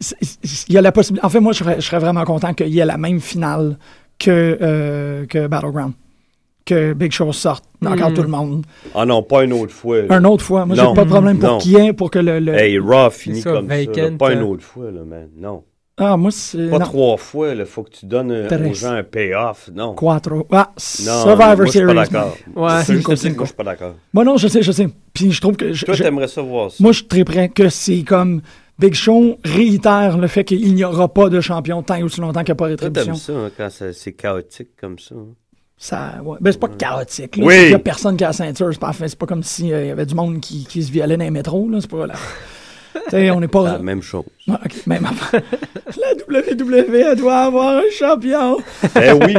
[0.00, 1.24] C'est- c'est- Il y a la possibilité.
[1.26, 3.78] En fait, moi, je serais, je serais vraiment content qu'il y ait la même finale
[4.18, 5.92] que, euh, que Battleground.
[6.66, 8.14] Que Big Show sorte, encore Mm.
[8.14, 8.64] tout le monde.
[8.94, 10.00] Ah non, pas une autre fois.
[10.02, 10.14] là.
[10.14, 10.64] Un autre fois.
[10.64, 12.40] Moi, j'ai pas de problème pour qu'il y ait, pour que le.
[12.40, 13.76] le- Hey, Raw finit ça, comme ça.
[13.76, 14.10] là.
[14.18, 14.44] Pas une euh.
[14.44, 15.28] autre fois, là, man.
[15.36, 15.62] Non.
[15.98, 16.70] Ah, moi, c'est.
[16.70, 16.86] Pas non.
[16.86, 17.52] trois fois.
[17.52, 18.70] Il faut que tu donnes euh, Tres.
[18.70, 19.68] aux gens un payoff.
[19.74, 19.94] Non.
[19.94, 20.46] Quattro.
[20.50, 21.94] Ah, Non, Survivor moi, je suis Series.
[21.94, 22.36] pas d'accord.
[22.56, 22.84] Ouais.
[22.86, 23.34] Juste que cinco.
[23.36, 23.94] moi, je suis pas d'accord.
[24.14, 24.88] Moi, non, je sais, je sais.
[25.12, 25.70] Puis je trouve que.
[25.74, 26.78] je- Toi, je- t'aimerais ça voir ça.
[26.80, 28.40] Moi, je suis très prêt que c'est comme
[28.78, 32.40] Big Show réitère le fait qu'il n'y aura pas de champion tant et aussi longtemps
[32.40, 33.14] qu'il n'y a pas de rétribution.
[33.14, 35.14] ça hein, quand c'est chaotique comme ça.
[35.14, 35.26] hein?
[35.76, 36.38] Ça, ouais.
[36.40, 37.36] ben, c'est pas chaotique.
[37.36, 37.44] Là.
[37.44, 37.54] Oui.
[37.64, 38.68] Il n'y a personne qui a la ceinture.
[38.72, 41.24] C'est pas, enfin, pas comme s'il y avait du monde qui, qui se violait dans
[41.24, 41.68] les métros.
[41.68, 41.78] Là.
[41.80, 42.14] C'est pas là.
[42.94, 43.64] Tu sais, on n'est pas.
[43.72, 44.22] la même chose.
[44.86, 45.04] Même.
[46.28, 48.58] La WWE doit avoir un champion.
[49.00, 49.34] eh oui,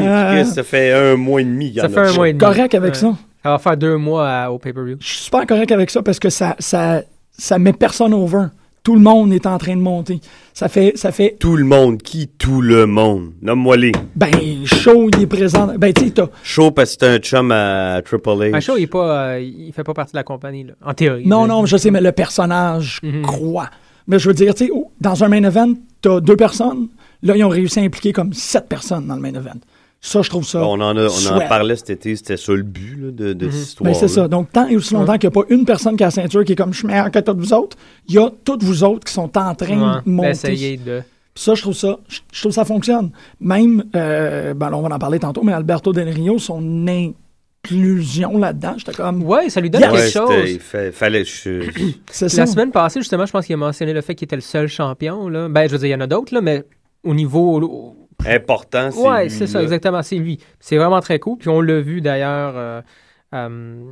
[0.45, 2.39] ça fait un mois et demi ça en fait a un mois et demi.
[2.39, 2.99] Correct avec Ouais.
[2.99, 3.13] ça.
[3.43, 4.97] Ça va faire deux mois à- au pay-per-view.
[4.99, 7.01] Je suis super correct avec ça parce que ça, ça,
[7.37, 8.47] ça met personne over.
[8.85, 10.21] Tout le monde est en train de monter.
[10.53, 12.01] Ça fait, ça fait Tout le monde.
[12.01, 13.31] Qui tout le monde?
[13.41, 13.91] Nomme-moi les.
[14.15, 14.29] ben,
[14.63, 15.73] chaud, il est présent.
[15.77, 18.55] Ben, tu sais, t'as- Chaud parce que c'est un chum à Triple H.
[18.55, 20.93] Un show, il est pas, euh, il fait pas partie de la compagnie, là, en
[20.93, 21.27] théorie.
[21.27, 21.47] Non, là.
[21.55, 23.23] non, je sais, mais le personnage Mhm.
[23.23, 23.69] croit.
[24.07, 26.87] Mais je veux dire, tu sais, oh, dans un main event, t'as deux personnes.
[27.23, 29.59] Là, ils ont réussi à impliquer comme sept personnes dans le main event.
[30.07, 30.63] Ça, je trouve ça.
[30.63, 33.45] On en, a, on en parlait cet été, c'était ça le but là, de, de
[33.47, 33.51] Mhm.
[33.51, 33.91] cette histoire.
[33.91, 34.27] Ben, c'est ça.
[34.27, 36.45] Donc, tant et aussi longtemps qu'il n'y a pas une personne qui a la ceinture
[36.45, 37.75] qui est comme je suis meilleur que toutes vous autres,
[38.07, 40.77] il y a toutes vous autres qui sont en train Ouais, de monter.
[40.77, 41.01] de.
[41.33, 43.09] Ça, je trouve ça, je je trouve ça fonctionne.
[43.41, 48.37] Même, euh, ben, là, on va en parler tantôt, mais Alberto Del Rio, son inclusion
[48.37, 49.91] là-dedans, j'étais comme, Ouais, ça lui donne Yes.
[49.91, 50.49] Quelque chose.
[50.51, 51.25] il fait- fallait.
[51.25, 51.71] je-
[52.11, 52.41] c'est ça.
[52.41, 54.67] La semaine passée, justement, je pense qu'il a mentionné le fait qu'il était le seul
[54.67, 55.27] champion.
[55.29, 55.49] Là.
[55.49, 56.63] Ben, je veux dire, il y en a d'autres, là, mais
[57.03, 57.95] au niveau.
[58.27, 58.99] Important, c'est.
[58.99, 60.01] Ouais, c'est ça, exactement.
[60.03, 60.39] C'est lui.
[60.59, 61.37] C'est vraiment très cool.
[61.37, 62.53] Puis on l'a vu d'ailleurs.
[62.55, 62.81] euh,
[63.33, 63.83] euh,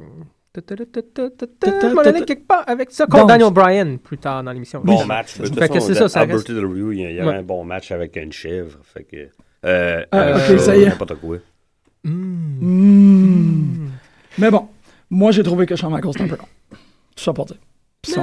[0.55, 3.27] Je m'en allais quelque part avec ça contre.
[3.27, 4.81] Daniel Bryan plus tard dans l'émission.
[4.83, 5.37] Bon match.
[5.39, 7.35] De toute Fait que façon, c'est ça, ça Rio, il y avait Ouais.
[7.35, 8.77] un bon match avec une chèvre.
[8.83, 9.29] Fait que.
[9.65, 10.89] Euh, Ah, chat, ça y est.
[10.89, 11.37] N'importe quoi.
[12.03, 12.11] Mm.
[12.61, 13.89] Hmm.
[14.37, 14.67] Mais bon,
[15.09, 16.47] moi, j'ai trouvé que Shawn Michaels c'était un peu long.
[17.15, 17.57] Tout ça pour dire.
[18.03, 18.13] Puis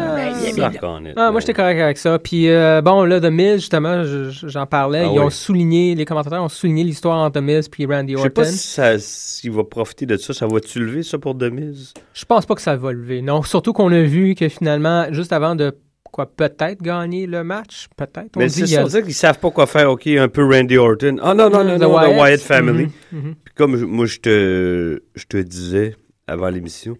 [1.17, 1.31] Ah.
[1.31, 2.19] Moi, j'étais correct avec ça.
[2.19, 5.05] Puis, euh, bon, là, The Miz, justement, je- je- j'en parlais.
[5.07, 5.33] Ah Ils ont oui.
[5.33, 8.43] souligné, les commentateurs ont souligné l'histoire entre The Miz puis Randy Je sais Orton.
[8.43, 10.35] pas si ça- s'il va profiter de ça.
[10.35, 11.95] Ça va-tu lever ça pour Demise?
[12.13, 13.23] Je pense pas que ça va lever.
[13.23, 15.75] Non, surtout qu'on a vu que finalement, juste avant de
[16.13, 18.37] quoi peut-être gagner le match, peut-être.
[18.37, 19.91] On Mais dit c'est ça, dirait qu'ils savent pas quoi faire.
[19.91, 21.17] OK, un peu Randy Orton.
[21.23, 22.11] Ah non, non, non, The non, Wyatts.
[22.17, 22.89] The Wyatt Family.
[23.13, 23.35] Mhm, mhm.
[23.45, 25.95] Puis comme je- moi, je te, je te disais
[26.27, 26.97] avant l'émission,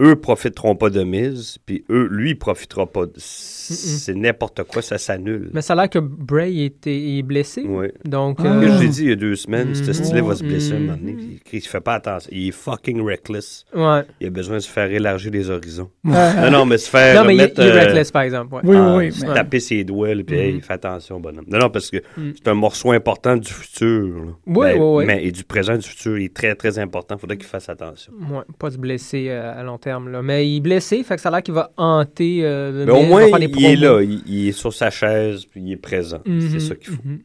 [0.00, 3.06] eux profiteront pas de mise, puis eux, lui, il profitera pas.
[3.06, 5.50] de- C'est n'importe quoi, ça s'annule.
[5.52, 7.62] Mais ça a l'air que Bray était, est blessé.
[7.66, 7.88] Oui.
[8.04, 8.46] Donc, Ah.
[8.60, 9.92] Euh, je l'ai dit il y a deux semaines, ce Mhm.
[9.92, 11.16] style va se blesser un moment donné.
[11.20, 12.28] Il, il fait pas attention.
[12.32, 13.64] Il est fucking reckless.
[13.74, 14.02] ouais.
[14.20, 15.90] Il a besoin de se faire élargir les horizons.
[16.02, 18.54] Non, non, mais se faire Non, mais il, est- il est euh, reckless, par exemple.
[18.54, 18.60] ouais.
[18.64, 20.60] Oui, ah, oui, se mais- taper ses doigts, puis hey, Mhm.
[20.62, 21.44] fais attention, bonhomme.
[21.48, 22.32] Non, non, parce que Mhm.
[22.36, 23.90] c'est un morceau important du futur.
[24.08, 24.32] là.
[24.46, 25.04] Oui, Ben, oui, oui.
[25.06, 27.14] Mais et du présent et du futur, il est très, très important.
[27.16, 28.12] Il faudrait qu'il fasse attention.
[28.30, 29.89] Ouais, pas se blesser euh, à long terme.
[29.98, 30.22] Là.
[30.22, 32.40] Mais il est blessé, fait que ça a l'air qu'il va hanter.
[32.44, 34.00] euh, le Mais au moins, il, il est là.
[34.02, 36.20] Il, il est sur sa chaise, puis il est présent.
[36.26, 37.02] Mhm, C'est ça qu'il faut.
[37.04, 37.20] mhm.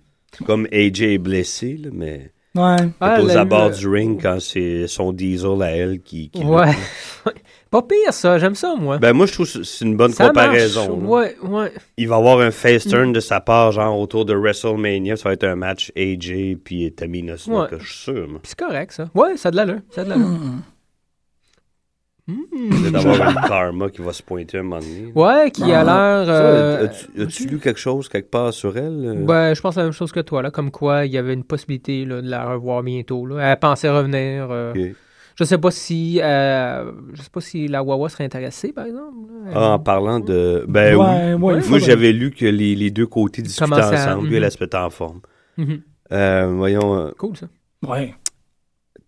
[0.45, 2.75] Comme AJ est blessé, là, mais ouais.
[2.99, 6.29] Ah, aux abords le- du ring quand c'est son diesel à elle qui.
[6.29, 6.71] qui Ouais.
[7.71, 8.37] pas pire, ça.
[8.37, 8.97] J'aime ça, moi.
[8.97, 10.97] Ben, moi, je trouve que c'est une bonne ça comparaison.
[10.97, 11.09] marche.
[11.09, 11.71] Ouais, ouais.
[11.97, 15.15] Il va y avoir un face turn de sa part, genre autour de WrestleMania.
[15.15, 17.67] Ça va être un match AJ puis Tamina Snuka, Ouais.
[17.79, 18.27] je suis sûr.
[18.43, 19.09] c'est correct, ça.
[19.15, 19.79] Ouais, ça a de l'allure.
[19.91, 20.27] Ça a de l'allure.
[22.27, 25.11] C'est d'avoir un karma qui va se pointer un moment donné.
[25.13, 26.25] Ouais, qui a l'air.
[26.25, 26.87] Ça, euh,
[27.19, 28.99] as-tu- lu quelque chose quelque part sur elle?
[29.05, 29.25] euh?
[29.25, 31.43] Ben, je pense la même chose que toi, là, comme quoi il y avait une
[31.43, 33.25] possibilité là, de la revoir bientôt.
[33.27, 33.51] Là.
[33.51, 34.47] Elle pensait revenir.
[34.49, 34.73] euh.
[35.37, 39.13] Je sais pas si euh, je sais pas si la Wawa serait intéressée, par exemple.
[39.53, 40.65] Ah, en parlant de.
[40.67, 41.53] Ben Ouais, oui.
[41.55, 44.27] ouais, Moi, j'avais lu que les, les deux côtés discutaient ensemble.
[44.27, 44.45] Lui, elle, Mhm.
[44.45, 45.19] elle se mettait en forme.
[46.09, 47.11] Voyons.
[47.17, 47.47] Cool, ça.
[47.87, 48.15] Ouais.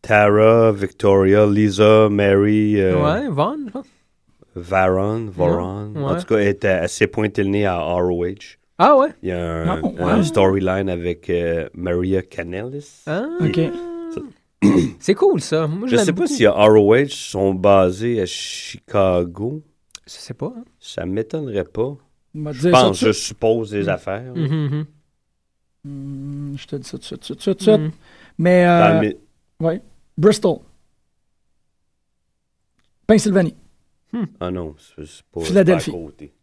[0.08, 3.86] Tara, Victoria, Lisa, Mary, euh, ouais, Vaughn, je pense.
[4.56, 5.92] Varon, Varon.
[5.96, 6.02] Ouais.
[6.04, 8.58] En tout cas, elle, était- elle s'est pointée le nez à ROH.
[8.80, 9.10] Ah ouais?
[9.22, 10.02] Il y a un, Ah, ouais.
[10.02, 13.04] un storyline avec euh, Maria Kanellis.
[13.06, 13.60] Ah, OK.
[15.00, 15.68] C'est cool, ça.
[15.68, 19.62] Moi, je l'aime sais pas si ROH sont basés à Chicago.
[20.06, 20.54] Je sais pas.
[20.58, 20.64] hein.
[20.80, 21.96] Ça m'étonnerait pas.
[22.52, 24.32] Je pense, je suppose des affaires.
[24.36, 24.86] Mhm, mhm.
[25.84, 27.82] Hmm, Je te dis ça tout de suite, tout de suite, tout de suite.
[27.82, 27.92] Mhm.
[28.40, 29.16] Mais Dans euh, mi-
[30.18, 30.60] Bristol.
[33.06, 33.56] Pennsylvanie.
[34.40, 35.92] Ah non, c'est pas, Philadelphie.
[35.92, 36.34] pas à côté.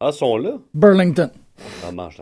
[0.00, 0.58] Ah, ils sont là?
[0.74, 1.30] Burlington.
[1.86, 2.20] Ah, mange.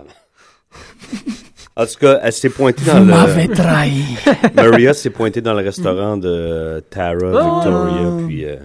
[1.77, 3.11] En tout cas, elle s'est pointée dans Vous le...
[3.11, 4.05] m'avez trahi.
[4.55, 7.61] Maria s'est pointée dans le restaurant de Tara, Ah.
[7.65, 8.57] Victoria, puis euh,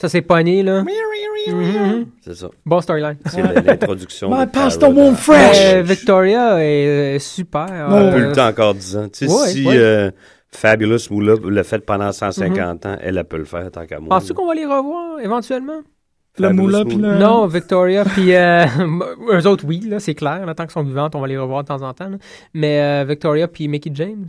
[0.00, 0.82] Ça s'est pogné, là?
[1.48, 2.06] Mhm.
[2.24, 2.48] c'est ça.
[2.64, 3.18] Bon storyline.
[3.26, 5.56] C'est l'introduction My pasta won't fresh.
[5.60, 7.66] Euh, Victoria est euh, super.
[7.70, 9.08] Elle a euh, plus le temps encore 10 ans.
[9.08, 9.76] Tu sais, Ouais, si ouais.
[9.76, 10.10] euh,
[10.52, 14.08] Fabulous Moolah l'a fait pendant 150 ans, elle, elle peut le faire tant qu'à moi.
[14.10, 15.80] Penses-tu qu'on va les revoir éventuellement?
[16.38, 17.18] Le Fabulous moula puis le...
[17.18, 18.64] Non, Victoria, puis euh,
[19.32, 20.44] eux autres, oui, là, c'est clair.
[20.46, 22.08] là, tant qu'ils sont vivants, on va les revoir de temps en temps.
[22.10, 22.18] là.
[22.54, 24.26] Mais euh, Victoria puis Mickey James,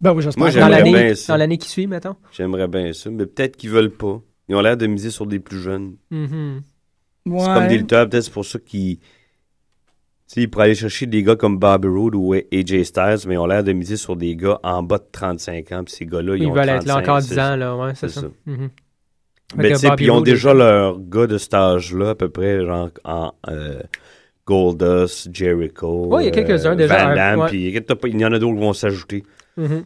[0.00, 0.40] Ben oui, j'espère.
[0.44, 1.32] Moi, dans J'aimerais l'année, bien ça.
[1.32, 2.16] dans l'année qui suit, mettons.
[2.32, 4.20] J'aimerais bien ça, mais peut-être qu'ils veulent pas.
[4.48, 5.96] Ils ont l'air de miser sur des plus jeunes.
[6.10, 6.60] Mhm.
[7.26, 7.44] C'est Ouais.
[7.54, 8.98] comme des lutteurs, peut-être c'est pour ça qu'ils.
[10.32, 13.38] Sais, ils pourraient aller chercher des gars comme Bobby Roode ou AJ Styles, mais ils
[13.38, 15.82] ont l'air de miser sur des gars en bas de 35 ans.
[15.82, 17.52] Puis ces gars-là, ils, Ils ont veulent être là 35, encore c'est 10 ça.
[17.52, 18.26] ans, là, ouais, c'est ça.
[18.46, 18.68] Mhm.
[19.56, 20.58] Mais tu sais, puis ils ont déjà aussi.
[20.58, 23.80] leur gars de cet âge-là, à peu près, genre en euh,
[24.46, 26.06] Goldust, Jericho.
[26.06, 28.54] Ouais, il y a quelques-uns euh, déjà, Van Damme, puis il y en a d'autres
[28.54, 29.24] qui vont s'ajouter.
[29.56, 29.82] Mhm.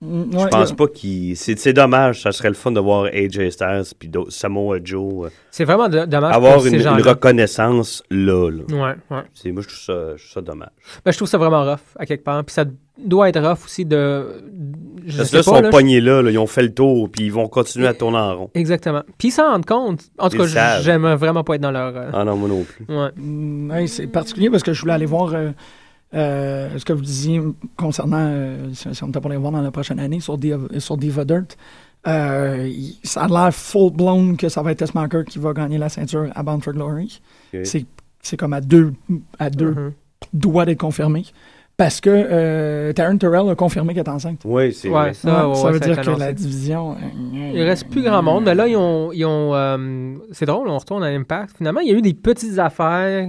[0.00, 1.36] Mm, Je ouais, pense pas qu'il.
[1.36, 5.30] C'est c'est dommage, ça serait le fun de voir AJ Styles puis Samoa Joe euh,
[5.50, 7.02] C'est vraiment de- dommage avoir une, ces une gens-là.
[7.10, 8.48] reconnaissance là.
[8.48, 8.62] là.
[8.70, 9.22] Ouais, ouais.
[9.34, 10.68] C'est- Moi, je trouve, ça, je trouve ça dommage.
[11.04, 12.44] Ben, je trouve ça vraiment rough, à quelque part.
[12.44, 12.64] Puis ça
[12.96, 14.44] doit être rough aussi de...
[15.04, 16.62] Je Parce que sais là, ils pas, sont là, pognés là, là, ils ont fait
[16.62, 18.50] le tour, puis ils vont continuer à tourner en rond.
[18.54, 19.02] Exactement.
[19.18, 20.02] Puis ils s'en rendent compte.
[20.18, 20.82] En tout Ils cas, savent.
[20.84, 21.96] j'aime vraiment pas être dans leur...
[21.96, 22.84] euh, Ah non, moi non plus.
[22.88, 23.08] Ouais.
[23.16, 25.50] Mm, hey, c'est particulier parce que je voulais aller voir euh,
[26.12, 27.40] ce que vous disiez
[27.76, 30.96] concernant, euh, si, on était pour les voir dans la prochaine année sur, Diva, sur
[30.96, 31.56] Diva Dirt.
[32.06, 32.70] Euh,
[33.02, 36.42] ça a l'air full-blown que ça va être Smacker qui va gagner la ceinture à
[36.42, 37.20] Bound for Glory.
[37.64, 37.84] C'est,
[38.22, 38.92] c'est comme à deux,
[39.38, 39.92] à deux Mhm.
[40.32, 41.24] doigts d'être confirmé.
[41.76, 44.40] Parce que euh, Taryn Terrell a confirmé qu'elle est enceinte.
[44.44, 45.14] Oui, c'est Ouais, vrai.
[45.14, 46.92] ça, Ouais, ouais, ça ouais, veut dire que la division.
[46.92, 48.44] euh, Il reste plus grand monde.
[48.46, 49.12] Mais là, ils ont.
[49.12, 51.56] Ils ont euh, c'est drôle, on retourne à Impact.
[51.58, 53.28] Finalement, il y a eu des petites affaires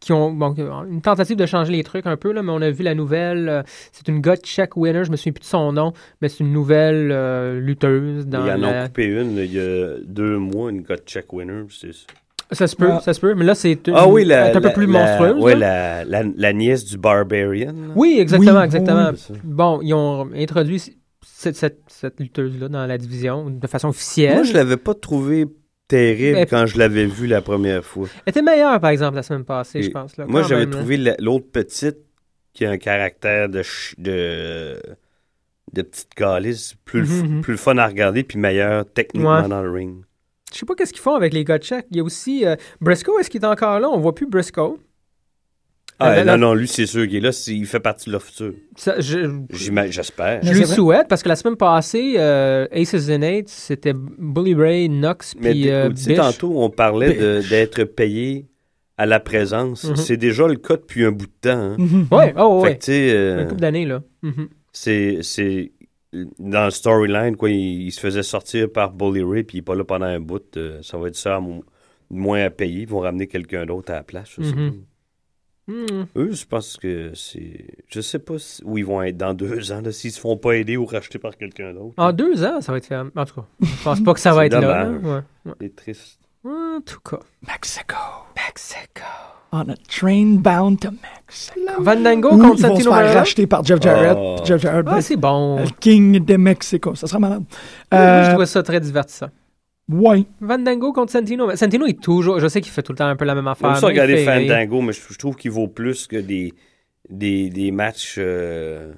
[0.00, 0.54] qui ont bon,
[0.88, 3.48] une tentative de changer les trucs un peu, là, mais on a vu la nouvelle.
[3.48, 6.40] euh, c'est une gut check winner, je me souviens plus de son nom, mais c'est
[6.44, 10.38] une nouvelle euh, lutteuse dans Ils en ont la- coupé une il y a deux
[10.38, 11.64] mois, une God Check Winner.
[11.70, 12.06] c'est ça.
[12.50, 13.00] Ça se peut, Ah.
[13.00, 16.02] ça se peut, mais là c'est une- Ah oui, un peu la- plus ouais, là.
[16.04, 17.72] la, la, la nièce du Barbarian.
[17.72, 17.92] là.
[17.94, 19.10] Oui, exactement, Oui, exactement.
[19.30, 19.36] oui.
[19.44, 20.80] Bon, ils ont introduit
[21.26, 24.34] cette, cette, cette lutteuse-là dans la division de façon officielle.
[24.36, 25.46] Moi, je l'avais pas trouvé
[25.88, 28.06] terrible Mais- quand je l'avais vu la première fois.
[28.26, 30.16] Elle était meilleure, par exemple, la semaine passée, Et je pense.
[30.16, 30.70] Là, Moi, j'avais là.
[30.70, 31.96] trouvé la- l'autre petite
[32.52, 34.80] qui a un caractère de ch- de,
[35.72, 37.40] de petite calice plus, mhm.
[37.40, 39.48] plus fun à regarder puis meilleur techniquement Ouais.
[39.48, 40.02] dans le ring.
[40.52, 41.86] Je sais pas qu'est-ce qu'ils font avec les gars de check.
[41.90, 43.88] Il y a aussi euh, Briscoe, est-ce qu'il est encore là?
[43.90, 44.78] On voit plus Briscoe.
[46.00, 47.30] Ah, non, la- non, lui, c'est sûr qu'il est là.
[47.48, 48.52] Il fait partie de leur futur.
[48.98, 49.40] Je,
[49.90, 50.40] J'espère.
[50.42, 54.88] je lui souhaite parce que la semaine passée, euh, Aces and Eights, c'était Bully Ray,
[54.88, 56.18] Knox, Mais puis euh, tu sais, Bish.
[56.18, 58.46] tantôt, on parlait d'être payé
[58.96, 59.84] à la présence.
[59.84, 59.96] Mhm.
[59.96, 61.74] C'est déjà le cas depuis un bout de temps.
[61.78, 62.34] hein.
[62.36, 62.78] Oh, ouais.
[62.78, 64.02] tu sais, euh, Une couple d'années, là.
[64.22, 64.48] Mhm.
[64.72, 65.72] c'est c'est
[66.38, 69.62] dans le storyline quoi il, il se faisait sortir par Bully Ray puis il est
[69.62, 71.38] pas là pendant un bout euh, ça va être ça
[72.08, 74.54] moins à payer ils vont ramener quelqu'un d'autre à la place je sais
[75.68, 76.06] Mhm.
[76.16, 79.70] eux je pense que c'est je sais pas si- où ils vont être dans deux
[79.70, 82.72] ans s'ils se font pas aider ou racheter par quelqu'un d'autre En deux ans, ça
[82.72, 82.90] va être.
[83.14, 84.60] En tout cas, je pense pas que ça va être là.
[84.60, 84.84] là.
[84.86, 85.02] dommage.
[85.04, 85.50] Ouais.
[85.50, 85.54] Ouais.
[85.60, 87.18] c'est triste En tout cas.
[87.46, 87.96] Mexico.
[88.34, 89.04] Mexico.
[89.52, 91.82] On a train bound to Mexico.
[91.82, 94.16] Vandango contre ils vont se Santino faire racheter par Jeff Jarrett.
[94.18, 94.36] Oh.
[94.44, 95.58] Jeff Jarrett va Ah, être c'est bon.
[95.60, 96.94] le king de Mexico.
[96.94, 97.44] Ça sera malade.
[97.92, 99.28] Je Euh, trouvais ça très divertissant.
[99.88, 100.24] Ouais.
[100.40, 101.46] Vandango contre Santino.
[101.46, 102.40] Mais Santino est toujours.
[102.40, 103.70] Je sais qu'il fait tout le temps un peu la même affaire.
[103.72, 104.46] j'aime ça regarder fait.
[104.48, 106.52] Fandango mais je, je trouve qu'il vaut plus que des
[107.10, 108.92] des, des matchs euh,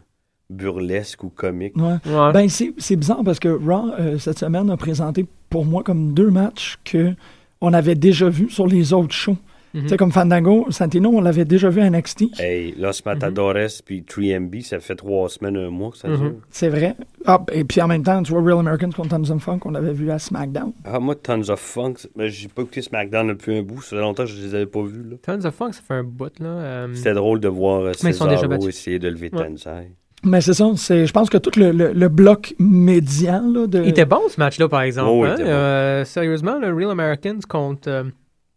[0.50, 1.96] burlesques ou comiques ouais.
[2.06, 2.32] Ouais.
[2.32, 6.12] Ben, c'est c'est bizarre parce que Raw, euh, cette semaine, a présenté pour moi comme
[6.12, 7.14] deux matchs que
[7.60, 9.36] on avait déjà vus sur les autres shows.
[9.72, 9.82] Mhm.
[9.82, 12.24] Tu sais, comme Fandango, Santino, on l'avait déjà vu à NXT.
[12.40, 16.16] Hey, Los Matadores puis 3MB, ça fait trois semaines, un mois que ça Mhm.
[16.16, 16.32] dure.
[16.50, 16.96] C'est vrai.
[17.24, 19.70] Ah, et puis en même temps, tu vois, Real Americans contre Tons of Funk, on
[19.70, 20.72] l'avait vu à SmackDown.
[20.84, 23.80] Ah, moi, Tons of Funk, mais j'ai pas écouté SmackDown depuis un bout.
[23.82, 25.04] Ça fait longtemps que je les avais pas vus.
[25.08, 25.16] là.
[25.22, 26.46] Tons of Funk, ça fait un bout, là.
[26.48, 29.46] euh, C'était drôle de voir euh, Mais ils sont déjà Cesaro essayer de lever Ouais.
[29.46, 29.92] Tensai.
[30.24, 33.80] Mais c'est ça, c'est, je pense que tout le, le- le bloc médian là, de.
[33.82, 35.08] Il était bon, ce match-là, par exemple.
[35.10, 35.34] Oh, il hein?
[35.34, 35.48] était bon.
[35.50, 38.06] Euh, sérieusement, le Real Americans contre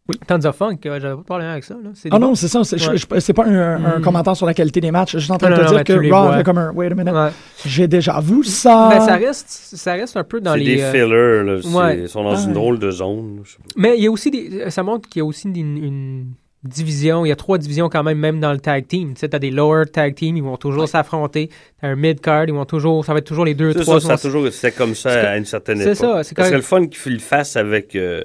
[0.10, 1.76] euh, Tons of Funk, euh, j'avais pas de problème avec ça.
[1.76, 1.90] Là.
[1.94, 2.64] Ah des non, c'est ça.
[2.64, 3.34] C'est, Ouais.
[3.34, 4.02] pas un, un Mm.
[4.02, 5.14] commentaire sur la qualité des matchs.
[5.14, 6.72] Je suis juste en train Non, de te non, dire que Raw avait comme un.
[6.74, 7.14] Wait a minute.
[7.14, 7.30] Ouais.
[7.66, 8.90] J'ai déjà vu ça.
[8.90, 10.76] Ben, ça, reste, ça reste un peu dans C'est les.
[10.76, 11.44] des euh, fillers.
[11.44, 11.60] Là.
[11.62, 12.00] C'est- ouais.
[12.02, 12.44] Ils sont dans Ah.
[12.46, 13.44] une drôle de zone.
[13.78, 14.70] Mais il y a aussi des.
[14.72, 16.26] Ça montre qu'il y a aussi une, une
[16.64, 17.26] division.
[17.26, 19.14] Il y a trois divisions quand même, même dans le tag team.
[19.14, 21.50] Tu sais, t'as des lower tag team, ils vont toujours s'affronter.
[21.82, 23.06] T'as un mid card, ils vont toujours.
[23.06, 24.00] Ça va être toujours les deux, C'est trois.
[24.02, 25.98] ça, ça toujours c'était comme ça à une certaine c'est époque.
[25.98, 27.96] ça, c'est Parce que le fun qu'il fasse avec.
[27.96, 28.24] euh,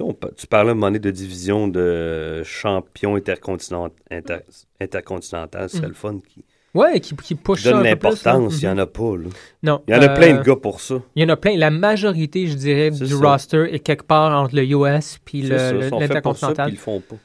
[0.00, 4.40] on tu parlais à un moment donné de division de champion intercontinent- inter-
[4.80, 5.68] intercontinental.
[5.68, 5.88] C'est Mm.
[5.88, 8.62] le fun qui Ouais, qui, qui push qui donne l'importance.
[8.62, 9.16] Il n'y en a pas.
[9.16, 9.24] Là.
[9.64, 9.82] Non.
[9.88, 11.02] Il y en a euh, plein de gars pour ça.
[11.16, 11.56] Il y en a plein.
[11.56, 13.16] La majorité, je dirais, du ça.
[13.16, 16.68] roster est quelque part entre le US puis l'intercontinental.
[16.68, 17.16] ils le font pas.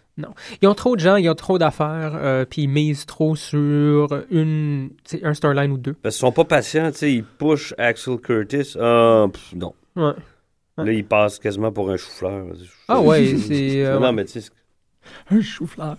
[0.62, 4.08] Ils ont trop de gens, ils ont trop d'affaires, euh, puis ils misent trop sur
[4.32, 4.90] une,
[5.22, 5.94] un storyline ou deux.
[6.02, 8.76] Parce qu'ils sont pas patients, tu sais, ils pushent Axel Curtis.
[8.80, 9.74] Ah, pff, non.
[9.96, 10.14] Ouais.
[10.78, 12.48] Là, ils passent quasiment pour un chou-fleur.
[12.88, 13.86] Ah ouais, c'est.
[13.86, 14.50] euh, non, mais tu sais,
[15.32, 15.98] Un chou-fleur.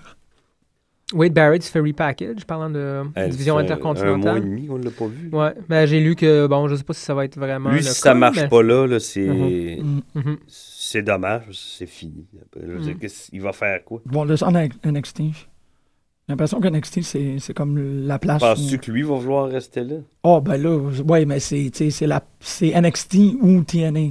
[1.14, 4.40] Wade Barrett se fait repackage, parlant de elle, division fait Un mois et intercontinentale.
[4.42, 5.30] demi qu'on ne l'a pas vu.
[5.32, 7.70] Ouais, mais j'ai lu que, bon, je sais pas si ça va être vraiment.
[7.70, 9.20] Lui, le si ça marche mais- pas là, là c'est
[9.80, 10.00] Mm.
[10.16, 10.36] Mhm.
[10.48, 11.44] c'est dommage.
[11.52, 12.26] C'est fini.
[12.60, 12.98] Je veux dire, Mm.
[12.98, 14.02] qu'est-ce- il va faire quoi?
[14.04, 14.50] Bon, là, en
[14.90, 15.18] NXT.
[15.18, 18.40] J'ai l'impression que NXT, c'est, c'est comme la place.
[18.40, 19.96] Penses-tu où- que lui va vouloir rester là?
[20.24, 24.10] Oh, ben là, ouais, mais c'est, la, c'est NXT ou TNA.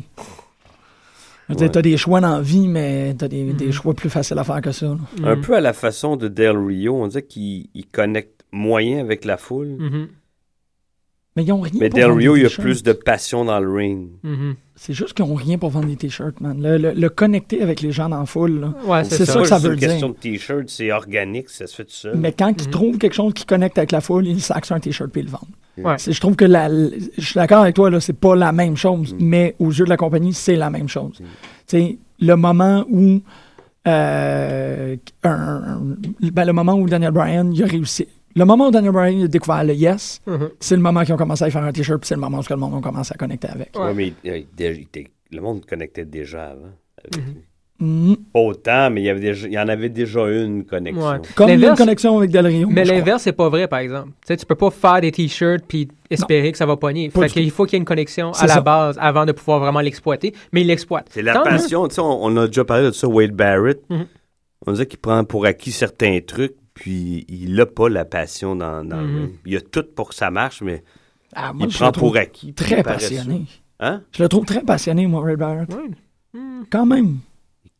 [1.49, 1.69] Ouais.
[1.69, 3.71] T'as des choix dans la vie, mais t'as des, des Mhm.
[3.71, 4.95] choix plus faciles à faire que ça.
[5.23, 5.41] Un Mhm.
[5.41, 9.37] peu à la façon de Del Rio, on dirait qu'il il connecte moyen avec la
[9.37, 9.75] foule.
[9.79, 10.07] Mhm.
[11.35, 12.63] Mais ils ont rien Mais pour Del vendre Rio, des il y a t-shirts.
[12.65, 14.07] plus de passion dans le ring.
[14.23, 14.55] Mhm.
[14.77, 16.61] C'est juste qu'ils ont rien pour vendre des t-shirts, man.
[16.61, 18.73] Le, le- le connecter avec les gens dans la foule, là.
[18.85, 19.33] Ouais, c'est C'est ça.
[19.33, 19.89] ça que ça C'est veut une dire.
[19.89, 22.15] question de t-shirt, c'est organique, ça se fait tout seul.
[22.17, 22.71] Mais quand ils Mhm.
[22.71, 25.25] trouvent quelque chose qui connecte avec la foule, ils saquent sur un t-shirt puis ils
[25.25, 25.41] le vendent.
[25.85, 25.95] Ouais.
[25.97, 28.53] C'est- Je trouve que la, l- je suis d'accord avec toi, là, c'est pas la
[28.53, 29.17] même chose, Mm.
[29.19, 31.19] mais aux yeux de la compagnie, c'est la même chose.
[31.19, 31.23] Mm.
[31.23, 31.29] Tu
[31.67, 33.21] sais, le moment où
[33.87, 35.81] euh, un- un-
[36.31, 38.07] ben, le moment où Daniel Bryan il a réussi.
[38.35, 40.49] Le moment où Daniel Bryan a découvert le yes, Mhm.
[40.59, 42.43] c'est le moment qu'ils ont commencé à faire un t-shirt, puis c'est le moment où
[42.49, 43.77] le monde a commencé à connecter avec.
[43.77, 46.71] Ouais, mais euh, il- le monde connectait déjà avant.
[46.97, 47.35] avec lui.
[47.77, 48.15] Mhm.
[48.33, 51.07] Pas autant, mais il y, avait déjà- il y en avait déjà une connexion.
[51.09, 51.17] Ouais.
[51.35, 52.69] Comme une connexion avec Del Rio.
[52.71, 54.09] Mais l'inverse, c'est pas vrai, par exemple.
[54.21, 57.09] Tu sais, tu peux pas faire des t-shirts puis espérer que ça va pogner.
[57.09, 59.59] Pas Fait qu'il faut qu'il y ait une connexion à la base avant de pouvoir
[59.59, 60.33] vraiment l'exploiter.
[60.53, 61.07] Mais il l'exploite.
[61.11, 61.87] C'est la Tant passion.
[61.89, 63.81] Tu sais, on, on a déjà parlé de ça, Wade Barrett.
[63.89, 64.05] Mhm.
[64.67, 68.83] on dirait qu'il prend pour acquis certains trucs, puis il n'a pas la passion dans,
[68.85, 69.31] dans le ring.
[69.47, 70.83] Il a tout pour que ça marche, mais
[71.33, 72.53] Ah, moi, il je prend le pour acquis.
[72.53, 73.45] très passionné.
[73.79, 74.03] Hein?
[74.15, 75.73] Je le trouve très passionné, moi, Ray Barrett.
[75.73, 75.89] Ouais.
[76.69, 77.17] Quand même.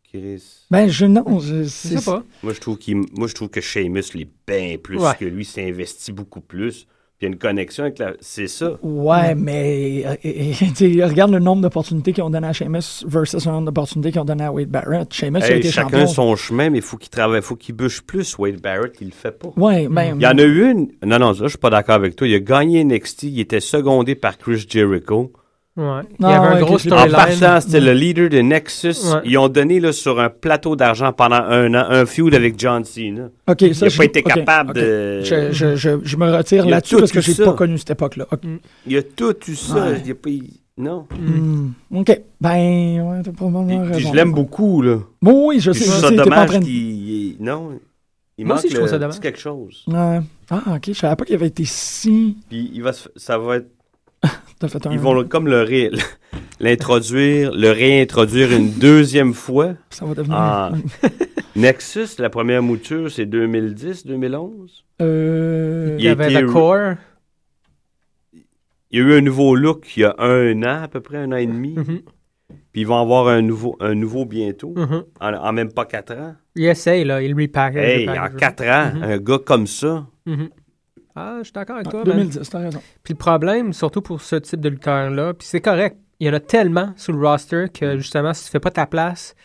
[0.10, 0.65] Chris.
[0.71, 2.23] Ben, je, non, je, sais pas.
[2.41, 5.12] Moi, je trouve qu'il, moi, je trouve que Sheamus l'est bien plus Ouais.
[5.19, 6.88] que lui, s'est investi beaucoup plus.
[7.17, 8.12] Puis il y a une connexion avec la.
[8.19, 8.78] C'est ça.
[8.84, 13.67] Ouais, mais euh, regarde le nombre d'opportunités qu'ils ont donné à Sheamus versus le nombre
[13.67, 15.13] d'opportunités qu'ils ont donné à Wade Barrett.
[15.13, 16.08] Sheamus a Hey, été chacun champion.
[16.08, 18.38] son chemin, mais il faut qu'il travaille, faut qu'il bûche plus.
[18.38, 19.47] Wade Barrett, il le fait pas.
[19.56, 20.89] Ouais, ben, Il y en a eu une.
[21.06, 22.28] Non, non, ça, je suis pas d'accord avec toi.
[22.28, 25.32] Il a gagné NXT, il était secondé par Chris Jericho.
[25.78, 26.02] Ouais.
[26.20, 28.96] Il y avait un gros je En partant, c'était le leader de Nexus.
[29.14, 29.22] Ouais.
[29.26, 32.86] Ils ont donné là, sur un plateau d'argent pendant un an un feud avec John
[32.86, 33.30] Cena.
[33.48, 35.22] ok, Il ça, n'a je- pas été capable de.
[35.22, 37.44] Je, je, je, je me retire Il y a là-dessus parce que j'ai ça.
[37.44, 38.26] pas connu cette époque-là.
[38.88, 39.74] Il a tout eu ça.
[39.90, 40.02] Ouais.
[40.06, 41.08] Il a pas- il- Non.
[41.18, 42.22] Hmm, OK.
[42.40, 43.98] Ben, ouais, t'as probablement raison.
[43.98, 44.98] puis je l'aime beaucoup, là.
[45.22, 46.68] Bon, oui, je sais, je je ça en dommage qu'il.
[46.70, 47.72] il- Non.
[48.38, 49.84] Il Moi manque je ça quelque chose.
[49.88, 50.20] Ouais.
[50.50, 52.38] Ah, OK, je savais pas qu'il avait été si...
[52.50, 53.70] Puis il va se- ça va être.
[54.60, 54.92] T'as fait un...
[54.92, 55.92] Ils vont le- comme le ré-
[56.60, 59.74] l'introduire, le réintroduire une deuxième fois.
[59.90, 60.36] Ça va devenir...
[60.38, 60.72] Ah.
[61.56, 64.84] Nexus, la première mouture, c'est 2010, 2011.
[65.02, 65.96] Euh...
[65.98, 66.94] Il y avait The Core.
[68.92, 71.18] Il y a eu un nouveau look il y a un an, à peu près
[71.18, 71.76] un an et demi.
[71.76, 72.02] Mhm.
[72.72, 75.04] Puis ils vont avoir un nouveau, un nouveau bientôt, Mhm.
[75.22, 76.36] en, en même pas quatre ans.
[76.56, 77.22] Il essaye, là.
[77.22, 77.84] Il repackage.
[78.02, 79.04] Hey, en quatre ans, Mhm.
[79.04, 80.06] un gars comme ça.
[81.15, 82.04] Ah, je suis d'accord avec Ah, toi.
[82.06, 82.17] man.
[82.17, 82.82] 2010, t'as raison.
[83.04, 85.97] Puis le problème, surtout pour ce type de lutteur-là, puis c'est correct.
[86.19, 88.86] Il y en a tellement sur le roster que justement, si tu fais pas ta
[88.86, 89.36] place,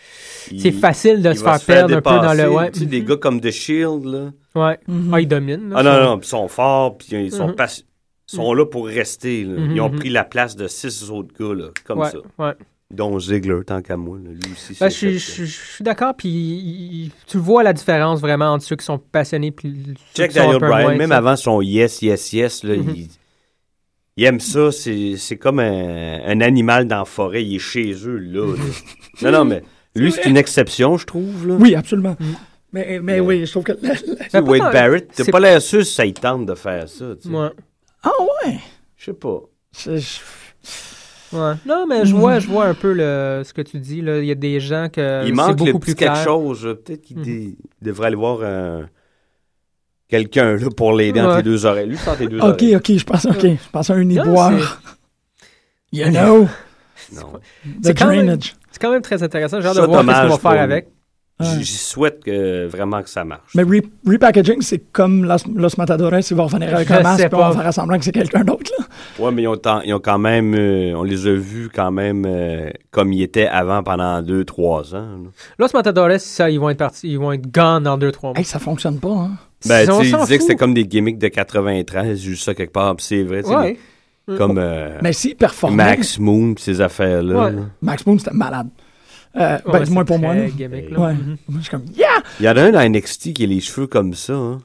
[0.53, 2.49] il- c'est facile de se faire perdre un peu dans le.
[2.49, 2.71] Ouais.
[2.71, 4.31] Tu sais, des gars comme The Shield, là.
[4.55, 4.79] Ouais.
[4.87, 5.11] Mhm.
[5.15, 5.71] Ah, ils dominent.
[5.71, 7.55] là, Ah non, non, ils sont forts, puis ils sont, Mhm.
[7.57, 7.83] pas-
[8.27, 9.43] sont là pour rester.
[9.45, 9.61] là.
[9.73, 12.19] Ils ont pris la place de six autres gars, là, comme ouais, ça.
[12.39, 12.53] ouais.
[12.91, 14.19] Dont Ziggler, tant qu'à moi.
[14.19, 14.31] là.
[14.31, 18.21] Lui aussi, Ben, je, suis- fait, je- je suis d'accord, puis tu vois la différence
[18.21, 20.83] vraiment entre ceux qui sont passionnés puis ceux Check qui sont un Daniel peu Bryan,
[20.89, 21.17] moins, même ça.
[21.19, 22.93] avant son yes, yes, yes, là, Mhm.
[22.97, 23.09] il,
[24.17, 24.73] il aime ça.
[24.73, 27.45] C'est c'est comme un, un animal dans la forêt.
[27.45, 28.47] Il est chez eux, là.
[28.57, 28.63] là.
[29.23, 29.63] non, non, mais
[29.95, 31.47] lui, c'est une exception, je trouve.
[31.47, 31.55] Là.
[31.61, 32.17] Oui, absolument.
[32.19, 32.25] Mm.
[32.73, 33.73] Mais, mais Mais- oui, je trouve que...
[33.83, 37.15] Mais Wade Barrett, t'as c'est- pas l'air sûr si ça il tente de faire ça.
[37.21, 37.35] tu sais.
[37.35, 37.49] Ouais.
[38.03, 38.11] Ah
[38.45, 38.59] ouais?
[38.97, 39.41] Je sais pas.
[41.33, 41.53] Ouais.
[41.67, 44.01] Non, mais je vois, je vois un peu le, ce que tu dis.
[44.01, 44.19] Là.
[44.19, 46.25] Il y a des gens que il manque beaucoup le plus quelque clair.
[46.25, 46.77] chose.
[46.85, 48.89] Peut-être qu'il dé- devrait aller voir un-
[50.09, 51.37] quelqu'un là, pour l'aider entre Ouais.
[51.37, 51.89] les deux oreilles.
[51.89, 52.77] Lui, entre les deux OK, oreilles.
[52.77, 54.83] OK, je pense, OK, je pense à un uniboire.
[55.93, 56.47] You know,
[57.13, 57.33] Non.
[57.33, 57.41] the
[57.83, 58.55] C'est quand même- drainage.
[58.71, 59.61] C'est quand même très intéressant.
[59.61, 60.89] J'ai hâte de voir ce dommage vont faire avec.
[61.41, 61.47] Ouais.
[61.59, 63.53] J- J'y souhaite que, vraiment que ça marche.
[63.55, 67.23] Mais re- repackaging, c'est comme Los, Los Matadores, ils vont revenir avec Je un masque
[67.23, 68.71] sais puis on va faire semblant que c'est quelqu'un d'autre.
[68.79, 68.85] là.
[69.25, 72.25] Ouais, mais ils ont, ils ont quand même, euh, on les a vus quand même
[72.27, 75.09] euh, comme ils étaient avant pendant deux, trois ans.
[75.25, 75.31] là.
[75.59, 78.33] Los Matadores, ça, ils vont être partis, ils vont être gone dans 2-3 mois.
[78.37, 79.31] Hey, ça fonctionne pas, hein?
[79.67, 83.23] Ben, tu que c'était comme des gimmicks de 93, juste ça quelque part, puis c'est
[83.23, 83.79] vrai, Ouais.
[84.29, 85.35] des- comme euh, Mais si
[85.71, 87.47] Max Moon, pis ces affaires-là.
[87.47, 87.53] Ouais.
[87.83, 88.69] Max Moon, c'était malade.
[89.37, 90.31] Euh, ben, Ouais, du moins pour moi.
[90.35, 90.49] très là.
[90.57, 90.99] gimmick, là.
[91.01, 91.13] Ouais.
[91.13, 91.37] Mhm.
[91.49, 92.07] Moi, je suis comme, yeah!
[92.41, 94.33] Il y en a un dans NXT qui a les cheveux comme ça.
[94.35, 94.59] Hein.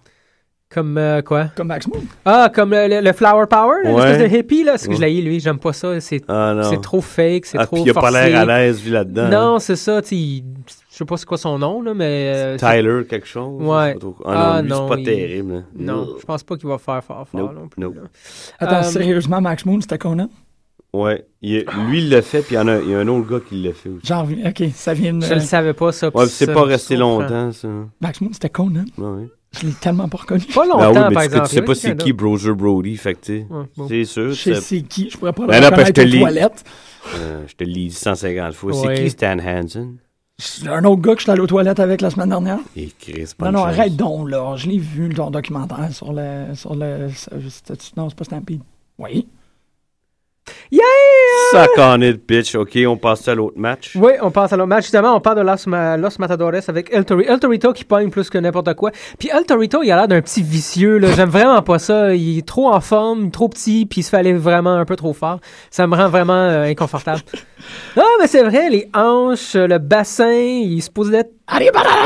[0.68, 1.46] Comme euh, quoi?
[1.56, 2.02] Comme Max Moon.
[2.26, 4.08] Ah, comme le, le- le Flower Power, là, Ouais.
[4.10, 4.78] l'espèce de hippie, là.
[4.78, 4.98] C'est que Ouais.
[4.98, 6.00] je l'ai, lui, j'aime pas ça.
[6.02, 8.92] C'est, Ah trop fake, c'est ah, trop puis il a pas l'air à l'aise, lui,
[8.92, 9.30] là-dedans.
[9.30, 12.32] Non, c'est ça, tu je sais pas c'est quoi son nom, là, mais...
[12.34, 13.62] euh, c'est- Tyler, quelque chose.
[13.62, 13.96] Ouais.
[13.96, 14.16] trop.
[14.26, 15.54] Ah, Ah, non, lui, non, c'est pas il- terrible.
[15.54, 15.62] là.
[15.78, 17.82] Non, je pense pas qu'il va faire fort fort Nope, non plus.
[17.82, 17.96] nope.
[18.60, 20.30] Attends, Euh, sérieusement, Max Moon, c'était Conan?
[20.96, 21.26] Ouais.
[21.42, 23.08] Il est- lui, il l'a fait, puis il y, en a, il y a un
[23.08, 24.06] autre gars qui l'a fait aussi.
[24.08, 25.26] Genre, ok, ça vient de.
[25.26, 26.10] Je le savais pas, ça.
[26.16, 27.68] Ouais, c'est pas resté longtemps, ça.
[28.02, 28.86] Max Moon, c'était Conan.
[28.98, 29.28] Ouais, ouais.
[29.60, 30.44] Je l'ai tellement pas reconnu.
[30.54, 31.48] Pas longtemps, Ben oui, par mais tu, exemple.
[31.50, 33.88] tu sais pas c'est qui Broser Brody, fait que tu sais, Ouais, bon.
[33.88, 34.30] c'est sûr.
[34.32, 36.20] Je sais c'est qui, je pourrais pas le Ben que reconnaître je te aux lis.
[36.20, 36.64] toilettes.
[37.16, 38.72] euh, je te le lis 150 fois.
[38.76, 38.96] Ouais.
[38.98, 39.98] C'est qui Stan Hansen?
[40.38, 42.60] C'est un autre gars que je suis allé aux toilettes avec la semaine dernière.
[42.76, 43.78] Et Chris, pas Non, non, chance.
[43.80, 44.56] arrête donc, là.
[44.58, 46.48] Je l'ai vu, ton documentaire sur le.
[46.56, 47.08] Sur le
[47.96, 48.60] non, c'est pas Stampede.
[49.00, 49.26] Oui.
[51.52, 52.56] Ça connaît de pitch.
[52.56, 53.96] OK, on passe à l'autre match.
[53.96, 54.84] Oui, on passe à l'autre match.
[54.86, 58.10] Justement, on parle de Los, Ma- Los Matadores avec El, Tori- El Torito qui pogne
[58.10, 58.92] plus que n'importe quoi.
[59.20, 60.98] Puis El Torito, il a l'air d'un petit vicieux.
[60.98, 61.12] là.
[61.16, 62.14] J'aime vraiment pas ça.
[62.16, 64.96] Il est trop en forme, trop petit, puis il se fait aller vraiment un peu
[64.96, 65.40] trop fort.
[65.72, 67.22] Ça me rend vraiment euh, inconfortable.
[67.98, 71.32] non, mais c'est vrai, les hanches, le bassin, il est supposé d'être...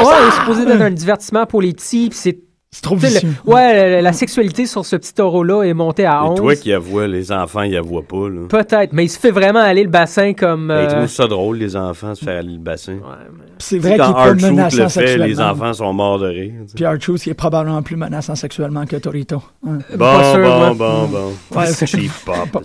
[0.05, 2.39] Ouais, il est supposé d'être un divertissement pour les petits, puis c'est...
[2.71, 3.29] C'est trop tu sais, vicieux.
[3.47, 6.37] le- ouais, la, la sexualité sur ce petit taureau-là est montée à Et 11.
[6.37, 8.29] toi qui avoue, les enfants, ils avouent pas.
[8.29, 8.41] Là.
[8.47, 10.67] Peut-être, mais il se fait vraiment aller le bassin comme...
[10.67, 12.93] Ben, Ils euh, trouvent ça drôle, les enfants, se faire aller le bassin.
[12.93, 12.99] ouais,
[13.33, 15.25] mais- C'est Tu sais, vrai qu'il est pas menaçant le fait, sexuellement.
[15.25, 16.51] les enfants sont morts de rire.
[16.71, 16.95] tu sais.
[17.07, 19.41] Puis il est probablement plus menaçant sexuellement que Torito.
[19.67, 19.79] Hein.
[19.89, 20.73] Bon, Pas sûr, bon, moi.
[20.75, 22.63] bon, bon, Ouais, cheap pop.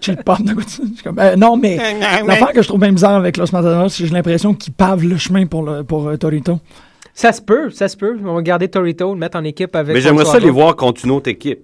[0.00, 0.38] Cheat pop,
[1.04, 1.76] comme, euh, Non, mais
[2.26, 5.04] l'affaire que je trouve bien bizarre avec Los Matadoros, c'est que j'ai l'impression qu'ils pavent
[5.04, 6.58] le chemin pour, le, pour euh, Torito.
[7.14, 8.18] Ça se peut, ça se peut.
[8.24, 9.94] On va garder Torito, le mettre en équipe avec.
[9.94, 11.60] Mais j'aimerais ça les voir contre une autre équipe.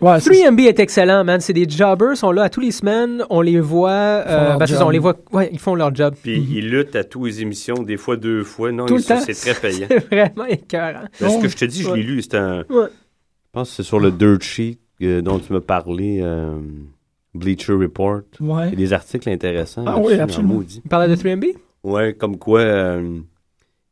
[0.00, 1.40] Ouais, c'est- 3MB est excellent, man.
[1.40, 3.24] C'est des jobbers, sont là à tous les semaines.
[3.30, 3.90] On les voit.
[3.90, 5.14] euh, ben, on les voit.
[5.32, 6.14] Ouais, ils font leur job.
[6.20, 8.72] Puis ils luttent à tous les émissions, des fois deux fois.
[8.72, 9.20] Non, Tout le ils- temps.
[9.20, 9.86] c'est très payant.
[9.88, 11.04] C'est vraiment écœurant.
[11.20, 11.42] Ben, ce Ouais.
[11.42, 11.98] que je te dis, je Ouais.
[11.98, 12.20] l'ai lu.
[12.22, 12.58] C'est un.
[12.68, 12.86] Ouais.
[12.88, 16.58] Je pense que c'est sur le Dirt Sheet euh, dont tu m'as parlé, euh,
[17.34, 18.22] Bleacher Report.
[18.40, 18.62] Il y ouais.
[18.64, 19.84] a des articles intéressants.
[19.86, 20.60] Ah oui, en absolument.
[20.68, 21.54] Tu parlais de 3MB?
[21.84, 23.20] Ouais, comme quoi euh,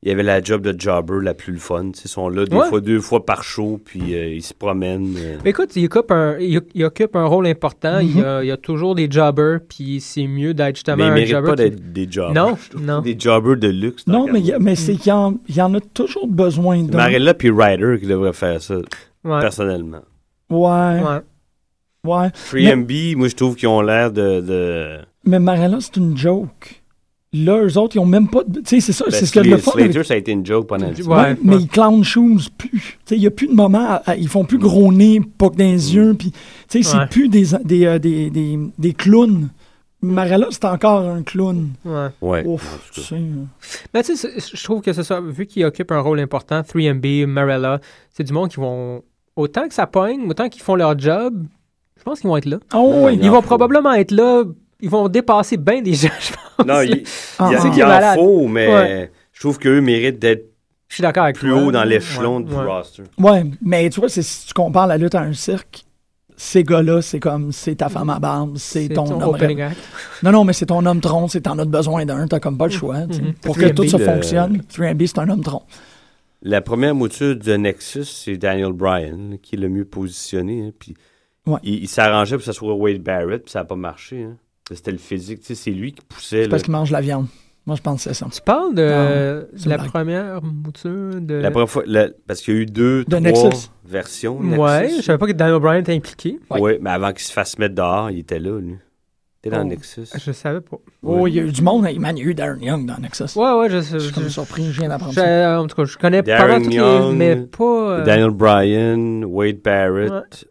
[0.02, 1.90] il y avait la job de jobber la plus le fun.
[2.04, 2.66] Ils sont là des Ouais.
[2.68, 5.14] fois deux fois par show, puis euh, ils se promènent.
[5.16, 5.36] euh.
[5.44, 8.00] Mais écoute, il occupe un, il, il occupe un rôle important.
[8.00, 8.24] il, y Mhm.
[8.24, 11.14] a, il y a toujours des jobbers, puis c'est mieux d'être justement Mais ils un
[11.14, 11.46] méritent jobber.
[11.50, 12.34] pas qui- d'être des jobbers.
[12.34, 13.00] Non, non.
[13.02, 14.06] Des jobbers de luxe.
[14.08, 15.12] Non, mais, y a- mais c'est qu'il
[15.48, 16.96] y, y en a toujours besoin d'un.
[16.98, 18.76] Marella puis Ryder qui devraient faire ça,
[19.24, 19.40] Ouais.
[19.40, 20.02] personnellement.
[20.50, 21.20] Ouais, Ouais.
[22.04, 22.30] ouais.
[22.50, 24.40] 3MB, moi, je trouve qu'ils ont l'air de...
[24.40, 24.98] de...
[25.24, 26.81] Mais Marella, c'est une joke.
[27.34, 28.42] Là, eux autres, ils ont même pas.
[28.46, 29.70] de- Tu sais, c'est ça, Ben, c'est ce de le fun.
[29.72, 31.02] Slater, avec- ça a été une joke pendant Ouais.
[31.06, 32.70] Ouais, mais ils clown shoes plus.
[32.70, 33.78] Tu sais, il n'y a plus de moment.
[33.88, 36.12] à- à- ils font plus gros nez, pas que dans les yeux.
[36.14, 39.48] Puis, tu sais, c'est plus des, des, euh, des, des, des clowns.
[40.02, 41.68] Marella, c'est encore un clown.
[41.84, 42.08] Ouais.
[42.20, 42.44] Ouais.
[42.44, 43.14] Ouf, tu sais.
[43.14, 43.44] euh.
[43.94, 45.20] Mais tu sais, je trouve que c'est ça.
[45.20, 47.80] Vu qu'il occupe un rôle important, 3MB, Marella,
[48.10, 49.02] c'est du monde qui vont.
[49.36, 51.44] Autant que ça pogne, autant qu'ils font leur job,
[51.96, 52.58] je pense qu'ils vont être là.
[52.74, 53.14] Oh, oui.
[53.14, 54.42] il Ils vont probablement être là.
[54.82, 56.66] Ils vont dépasser bien des gens, je pense.
[56.66, 57.02] Non, il,
[57.38, 59.12] Ah, il y a- c'est il est en faut, mais Ouais.
[59.32, 60.44] je trouve qu'eux méritent d'être
[60.88, 61.62] Je suis d'accord avec plus toi.
[61.62, 62.64] haut dans l'échelon Ouais, du ouais.
[62.64, 63.02] roster.
[63.18, 65.84] Ouais, mais tu vois, si tu compares la lutte à un cirque,
[66.36, 69.22] ces gars-là, c'est comme, c'est ta femme à barbe, c'est ton, homme.
[69.22, 69.70] opening rêve.
[69.72, 69.80] act.
[70.24, 72.66] Non, non, mais c'est ton homme tronc, c'est t'en as besoin d'un, t'as comme pas
[72.66, 72.98] le choix.
[73.06, 73.34] Mhm.
[73.42, 75.62] Pour que tout ça 3MB, le- fonctionne, 3MB, c'est un homme tronc.
[76.42, 80.66] La première mouture de Nexus, c'est Daniel Bryan, qui est le mieux positionné.
[80.66, 80.94] hein, puis
[81.46, 81.58] Ouais.
[81.62, 84.24] il, il s'arrangeait pour que ça soit Wade Barrett, puis ça n'a pas marché.
[84.24, 84.36] hein.
[84.74, 85.40] C'était le physique.
[85.40, 86.44] tu sais, C'est lui qui poussait.
[86.44, 87.26] C'est parce qu'il mange la viande.
[87.64, 88.26] Moi, je pense que c'est ça.
[88.32, 89.86] Tu parles de la blague.
[89.90, 91.34] première mouture de.
[91.34, 93.68] La première fois, la- parce qu'il y a eu deux, De trois Nexus.
[93.84, 94.38] versions.
[94.38, 94.96] Ouais, Nexus.
[94.96, 96.40] je savais pas que Daniel Bryan était impliqué.
[96.50, 96.60] Ouais.
[96.60, 98.74] Ouais, mais avant qu'il se fasse mettre dehors, il était là, lui.
[99.44, 99.68] Il était dans Oh.
[99.68, 100.06] Nexus.
[100.24, 100.76] Je savais pas.
[101.04, 101.82] Oh, il y a eu du monde.
[101.82, 103.36] Man, il y a eu Darren Young dans Nexus.
[103.36, 105.60] Ouais, ouais, je Je suis comme surpris, je viens d'apprendre ça.
[105.60, 106.76] En tout cas, je connais pas mal toutes les.
[106.78, 107.64] Young, Mais pas.
[107.64, 110.46] euh, Daniel Bryan, Wade Barrett,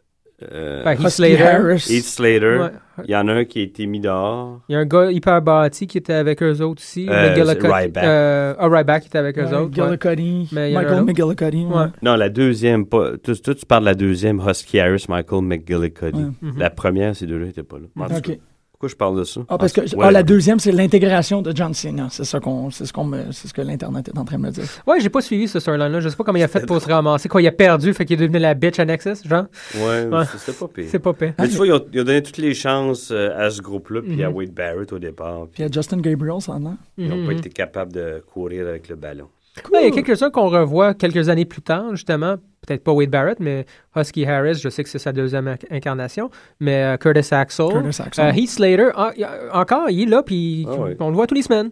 [0.52, 1.74] euh, ben, Heath Husky Slater.
[1.94, 2.58] Heath Slater.
[2.60, 2.70] Ouais.
[3.06, 4.60] Il y en a un qui a été mis dehors.
[4.70, 7.08] Il y a un gars hyper bâti qui était avec eux autres aussi.
[7.10, 8.04] Euh, Ryback.
[8.04, 9.82] Euh, ah, Ryback qui était avec eux Ouais, autres.
[9.82, 10.72] ouais.
[10.72, 11.04] Michael.
[11.04, 11.66] McGillicuddy.
[11.66, 11.74] ouais.
[11.76, 11.86] Ouais.
[12.02, 13.18] Non, la deuxième, pas.
[13.18, 16.24] Toi, toi, tu parles de la deuxième, Husky Harris, Michael McGillicuddy.
[16.24, 16.30] Ouais.
[16.42, 16.54] Mhm.
[16.58, 17.86] La première, ces deux-là n'étaient pas là.
[18.04, 18.22] En tout OK.
[18.22, 18.34] cas,
[18.82, 19.42] Pourquoi je parle de ça?
[19.48, 22.08] Ah, parce que Ah, ah, la deuxième, c'est l'intégration de John Cena.
[22.10, 24.42] C'est ça qu'on, c'est ce qu'on me, c'est ce que l'internet est en train de
[24.42, 24.64] me dire.
[24.88, 26.00] Ouais, j'ai pas suivi ce storyline-là.
[26.00, 27.30] Je sais pas comment il a fait pour se ramasser.
[27.30, 29.46] Quoi, il a perdu, fait qu'il est devenu la bitch à Nexus, genre?
[29.76, 30.26] Ouais, Ouais.
[30.32, 30.86] c'est- c'était pas pire.
[30.90, 31.34] C'est pas pire.
[31.38, 34.02] Mais tu vois, ils ont, ils ont donné toutes les chances euh, à ce groupe-là,
[34.02, 34.36] puis à Mhm.
[34.36, 35.42] Wade Barrett au départ.
[35.44, 36.76] Puis Puis il y a Justin Gabriel, ça, non?
[36.98, 37.38] ils n'ont pas Mhm.
[37.38, 39.28] été capables de courir avec le ballon.
[39.74, 42.36] Ouais, il y a quelques-uns qu'on revoit quelques années plus tard, justement.
[42.66, 46.30] Peut-être pas Wade Barrett, mais Husky Harris, je sais que c'est sa deuxième inc- incarnation.
[46.60, 47.68] Mais euh, Curtis Axel.
[47.70, 48.26] Curtis Axel.
[48.28, 49.12] Euh, Heath Slater, ah,
[49.54, 50.96] encore, il est là, puis Ah ouais.
[51.00, 51.70] on le voit tous les semaines.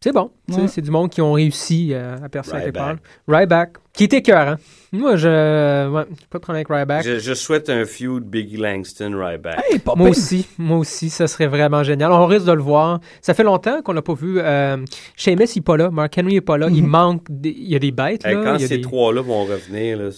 [0.00, 0.30] C'est bon.
[0.48, 0.68] Ouais.
[0.68, 2.88] C'est du monde qui ont réussi euh, à percer à quelque part.
[2.88, 3.00] Ryback.
[3.28, 4.56] Ryback, qui était cœur, hein.
[4.96, 5.88] Moi, je.
[5.90, 7.04] Ouais, pas de problème avec Ryback.
[7.04, 9.60] Je, je souhaite un feud Biggie Langston, Ryback.
[9.70, 12.12] Hey, pas Moi aussi, moi aussi, ça serait vraiment génial.
[12.12, 13.00] On risque de le voir.
[13.20, 14.38] Ça fait longtemps qu'on n'a pas vu.
[14.40, 14.76] Euh,
[15.16, 15.90] Sheamus, il n'est pas là.
[15.90, 16.68] Mark Henry n'est pas là.
[16.70, 16.88] Il Mhm.
[16.90, 17.22] manque.
[17.28, 18.24] des- Il y a des bêtes.
[18.24, 18.42] Hey, Là.
[18.44, 20.08] quand Il y a ces des- trois-là vont revenir, là,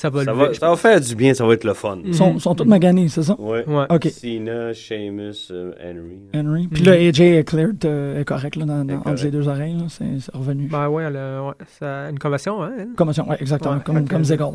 [0.00, 1.98] Ça va ça, va, ça va faire du bien, ça va être le fun.
[2.04, 3.34] Ils sont, sont tous maganés, c'est ça?
[3.36, 3.64] Ouais.
[3.66, 3.84] Ouais.
[3.90, 4.04] OK.
[4.10, 6.20] Cena, Sheamus, euh, Henry.
[6.36, 6.68] Henry.
[6.68, 9.76] Puis là, AJ est cleared, euh, est correct, là, dans, entre les deux oreilles.
[9.88, 10.68] C'est, c'est revenu.
[10.70, 12.70] Ben a, ouais, ça a une convention, hein.
[12.78, 12.88] elle?
[12.96, 13.74] Commotion, ouais, exactement.
[13.74, 14.54] Ouais, comme, comme Ziggles.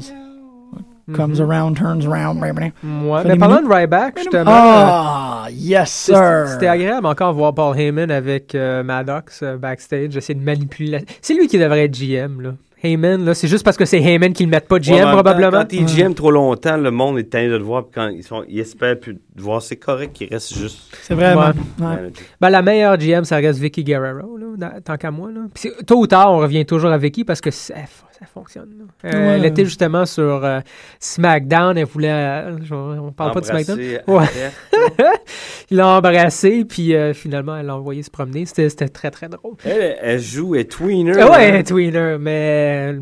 [1.13, 1.51] Comes Mhm.
[1.51, 2.39] around, turns around.
[2.41, 2.53] Ouais,
[3.25, 3.69] mais des parlant minutes.
[3.69, 4.43] de Ryback, justement.
[4.47, 6.45] Ah, yes, c'est- sir!
[6.47, 10.89] C'était agréable encore voir Paul Heyman avec euh, Maddox euh, backstage, essayer de manipuler.
[10.91, 12.51] la- C'est lui qui devrait être GM, là.
[12.83, 15.59] Heyman, là, c'est juste parce que c'est Heyman qu'ils le mettent pas GM, Ouais, probablement.
[15.59, 18.23] Quand t'es GM trop longtemps, le monde est tanné de te voir, puis quand ils,
[18.23, 20.95] sont, ils espèrent plus voir, c'est correct qu'il reste juste.
[21.01, 21.41] C'est vraiment.
[21.41, 21.47] Ouais.
[21.47, 21.53] ouais.
[21.79, 22.23] manager.
[22.39, 25.31] Ben, la meilleure GM, ça reste Vicky Guerrero, là, dans- tant qu'à moi.
[25.31, 25.41] Là.
[25.53, 27.73] Puis tôt ou tard, on revient toujours à Vicky parce que ça,
[28.11, 28.87] ça fonctionne.
[29.05, 29.17] Euh, Ouais.
[29.35, 30.59] Elle était justement sur euh,
[30.99, 31.77] SmackDown.
[31.77, 32.09] Elle voulait.
[32.11, 33.79] euh, on parle pas de SmackDown?
[34.07, 34.25] Ouais.
[35.71, 38.45] Il l'a embrassé, puis euh, finalement, elle l'a envoyé se promener.
[38.45, 39.55] C'était c'était très, très drôle.
[39.65, 41.13] Elle, elle joue, elle est tweener.
[41.15, 41.63] Ouais, hein.
[41.63, 42.99] Tweener, mais euh,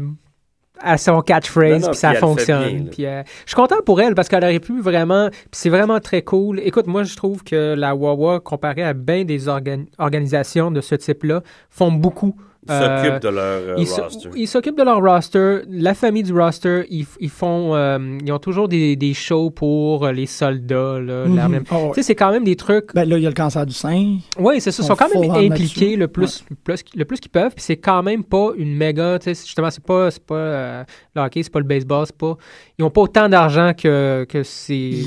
[0.83, 2.83] à son catchphrase, puis ça fonctionne.
[2.89, 5.29] bien, euh, je suis content pour elle parce qu'elle aurait pu vraiment.
[5.51, 6.59] C'est vraiment très cool.
[6.59, 10.95] Écoute, moi, je trouve que la Wawa, comparée à bien des organ- organisations de ce
[10.95, 12.35] type-là, font beaucoup
[12.67, 14.29] Ils Euh, s'occupent de leur euh, ils roster.
[14.35, 15.61] ils s'occupent de leur roster.
[15.69, 20.05] La famille du roster, ils, ils font, euh, ils ont toujours des, des shows pour
[20.05, 20.99] euh, les soldats.
[20.99, 21.53] Là, Mhm.
[21.53, 21.61] ouais.
[21.89, 22.93] Tu sais, c'est quand même des trucs.
[22.93, 24.17] Ben là, il y a le cancer du sein.
[24.37, 24.83] Oui, c'est ça.
[24.83, 27.53] Ils sont quand même impliqués le plus, le plus, le plus qu'ils peuvent.
[27.55, 29.17] Puis c'est quand même pas une méga.
[29.17, 30.83] Tu sais, justement, c'est pas, c'est pas euh,
[31.15, 32.35] le hockey, c'est pas le baseball, c'est pas.
[32.77, 35.01] Ils ont pas autant d'argent que, que ces,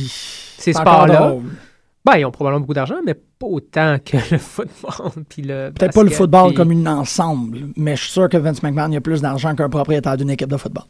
[0.58, 1.36] ces sports-là.
[2.04, 5.24] Ben, ils ont probablement beaucoup d'argent, mais pas autant que le football.
[5.28, 8.36] Puis le Peut-être pas le football puis- comme une ensemble, mais je suis sûr que
[8.36, 10.84] Vince McMahon il a plus d'argent qu'un propriétaire d'une équipe de football.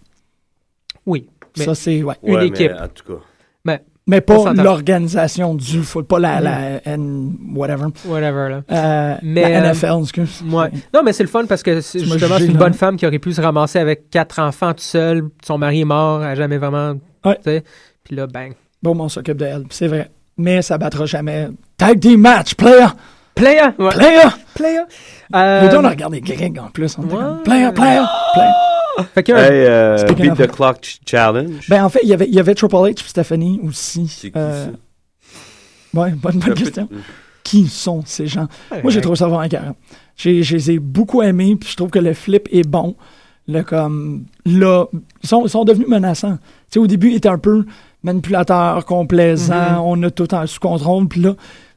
[1.07, 1.29] Oui.
[1.57, 2.03] Mais- Ça, c'est.
[2.03, 2.15] Ouais.
[2.25, 2.73] une Ouais, mais équipe.
[2.73, 3.21] en tout cas.
[4.07, 7.87] Mais On pas l'organisation du football, pas la, la N, whatever.
[8.05, 8.63] Whatever, là.
[8.71, 10.43] Euh, Mais, la euh, NFL, excuse.
[10.47, 10.71] Ouais.
[10.93, 13.19] Non, mais c'est le fun parce que c'est- justement, c'est une bonne femme qui aurait
[13.19, 15.31] pu se ramasser avec quatre enfants tout seul.
[15.43, 16.97] Son mari est mort, elle a jamais vraiment.
[17.25, 17.37] Ouais.
[17.37, 17.65] tu sais.
[18.03, 18.53] Puis là, bang.
[18.83, 20.11] Bon, on s'occupe d'elle, c'est vrai.
[20.37, 21.49] Mais ça battra jamais.
[21.77, 22.87] Tag team match, player!
[23.35, 23.63] Player!
[23.79, 23.89] Ouais.
[23.91, 24.29] Player!
[24.55, 24.81] Player!
[25.33, 26.97] Le Euh, on a regardé Greg en plus.
[26.99, 27.09] On ouais.
[27.11, 29.05] comme, player, player, player.
[29.15, 31.67] fait que, Hey, euh, Speaking Beat of- the Clock ch- Challenge.
[31.69, 34.07] Ben, en fait, il y avait, il y avait Triple H et Stephanie aussi.
[34.09, 34.71] c'est qui Euh, ça?
[36.01, 36.89] Ouais, bonne, bonne question.
[37.43, 38.47] Qui sont ces gens?
[38.83, 39.69] Moi, j'ai trouvé ça vraiment carré.
[40.17, 42.95] J'ai, je les ai beaucoup aimés, puis je trouve que le flip est bon.
[43.49, 44.87] Le comme, là,
[45.23, 46.37] ils sont, ils sont devenus menaçants.
[46.37, 47.65] Tu sais, au début, ils étaient un peu
[48.05, 51.35] manipulateurs, complaisants, on a tout en sous contrôle, puis là,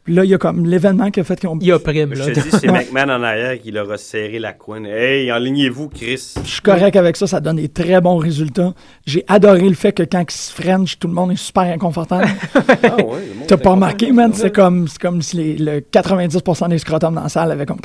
[0.08, 1.60] puis là, il y a comme l'événement qui a fait qu'ils ont...
[1.60, 2.26] Il a prime, Je là.
[2.28, 2.68] te dis, c'est.
[2.72, 4.86] McMahon en arrière qui leur a serré la couenne.
[4.86, 6.36] Hey, enlignez-vous, Chris.
[6.42, 8.74] Je suis correct avec ça, ça donne des très bons résultats.
[9.06, 12.30] J'ai adoré le fait que quand ils se French, tout le monde est super inconfortable.
[12.56, 14.32] Ah ouais, le monde T'as pas remarqué, man?
[14.34, 17.80] C'est comme, c'est comme si les, le 90% des scrotums dans la salle avaient comme...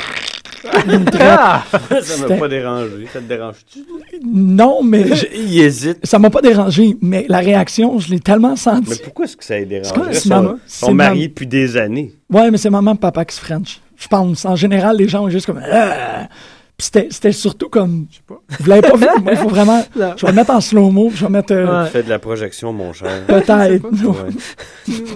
[0.86, 1.04] une.
[1.20, 1.62] Ah!
[2.02, 3.06] Ça m'a pas dérangé.
[3.12, 3.80] Ça te dérange-tu?
[4.24, 5.98] Non, mais je- Il hésite.
[6.04, 8.90] ça m'a pas dérangé, mais la réaction, je l'ai tellement sentie.
[8.90, 9.90] Mais pourquoi est-ce que ça a dérangé?
[10.12, 11.22] Ils sont, mariés maman?
[11.28, 12.12] depuis des années.
[12.30, 13.80] Ouais, mais c'est maman et papa qui se French.
[13.96, 14.44] Je pense.
[14.44, 15.60] En général, les gens ont juste comme.
[15.70, 16.28] Ah!
[16.76, 18.06] Puis c'était, surtout comme.
[18.28, 19.06] Vous l'avez pas vu?
[19.22, 19.84] Moi, il faut vraiment.
[19.94, 20.14] Non.
[20.16, 21.52] Je vais le mettre en slow-mo, je vais mettre.
[21.52, 21.86] euh, Ouais.
[21.86, 23.10] Tu fais de la projection, mon cher.
[23.28, 23.86] Peut-être.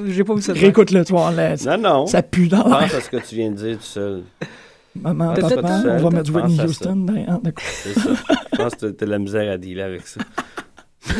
[0.09, 0.53] J'ai pas vu ça.
[0.53, 2.07] Réécoute-le, ça, Non, non.
[2.07, 2.79] ça pue dans l'air.
[2.81, 4.23] Pense à ce que tu viens de dire tout seul.
[5.03, 6.61] Maman, papa, seul, on va mettre Whitney.
[6.65, 7.39] Houston derrière.
[7.43, 7.65] D'accord.
[7.83, 8.11] C'est ça.
[8.53, 10.21] Je pense que t'as de la misère à dealer avec ça.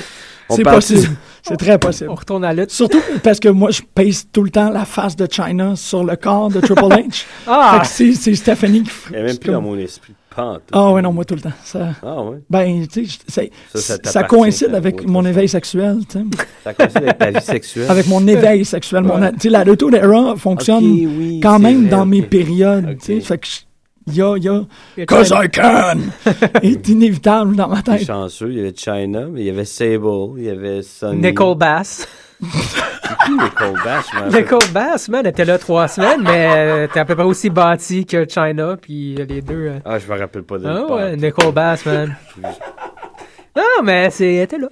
[0.49, 1.09] C'est possible.
[1.43, 2.09] C'est très possible.
[2.11, 2.71] On retourne à lutte.
[2.71, 6.15] Surtout parce que moi, je pèse tout le temps la face de China sur le
[6.15, 7.13] corps de Triple H.
[7.15, 7.79] Fait Ah!
[7.83, 8.91] que c'est, c'est Stephanie qui.
[9.11, 10.15] Il n'y a même plus dans mon esprit.
[10.35, 11.53] Pas Ah ouais, non, moi tout le temps.
[11.65, 12.39] Ça, Ah ouais?
[12.49, 15.31] ben, tu sais, c'est- Ça, ça coïncide avec mon ça.
[15.31, 16.25] éveil sexuel, tu sais.
[16.63, 17.91] Ça coïncide avec ta vie sexuelle.
[17.91, 19.03] Avec mon éveil sexuel.
[19.03, 19.33] Mon, Ouais.
[19.33, 23.21] tu sais, la Retour Era fonctionne oui, quand même vrai, dans mes périodes, tu sais.
[23.21, 23.61] Fait que je-
[24.07, 24.63] il y a, il y a,
[24.97, 25.45] Il y a cause China.
[25.45, 25.99] I can,
[26.63, 28.05] est inévitable dans ma tête.
[28.07, 28.51] chanceux.
[28.51, 31.21] Il y avait China, mais il y avait Sable, il y avait Sonny.
[31.21, 32.07] Nicole Bass.
[32.41, 34.07] C'est qui Nicole Bass?
[34.13, 34.43] rappelle?
[34.43, 38.05] Nicole Bass, man, était là trois semaines, mais euh, t'es à peu près aussi bâti
[38.05, 39.55] que China, puis les deux.
[39.69, 42.15] euh, Ah, je me rappelle pas de Ah ouais, Nicole Bass, man.
[43.57, 44.69] Non, mais c'est elle était là.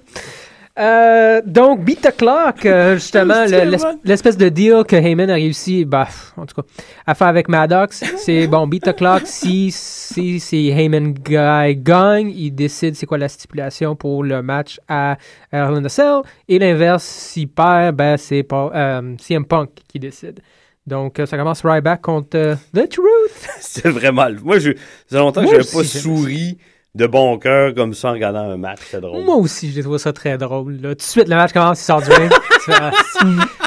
[0.77, 5.85] Euh, donc, Beat the Clock, euh, justement, le- l'espèce de deal que Heyman a réussi,
[5.85, 6.67] bah, en tout cas,
[7.07, 12.29] à faire avec Maddox, c'est bon, Beat the Clock, si, si, si Heyman guy gagne,
[12.29, 15.17] il décide c'est quoi la stipulation pour le match à
[15.51, 19.99] Hell in a Cell, et l'inverse, s'il perd, ben, c'est pas, euh, CM Punk qui
[19.99, 20.41] décide.
[20.85, 23.47] Donc, euh, ça commence Ryback contre euh, The Truth.
[23.59, 24.27] C'est vraiment.
[24.43, 24.71] Moi, je...
[25.09, 26.57] ça longtemps que Moi j'avais pas souri
[26.95, 28.79] de bon cœur comme ça en regardant un match.
[28.89, 29.23] C'est drôle.
[29.23, 30.73] Moi aussi, j'ai trouvé ça très drôle.
[30.81, 30.89] Là.
[30.89, 32.31] Tout de suite, le match commence, il sort du ring.
[32.67, 32.89] Ah,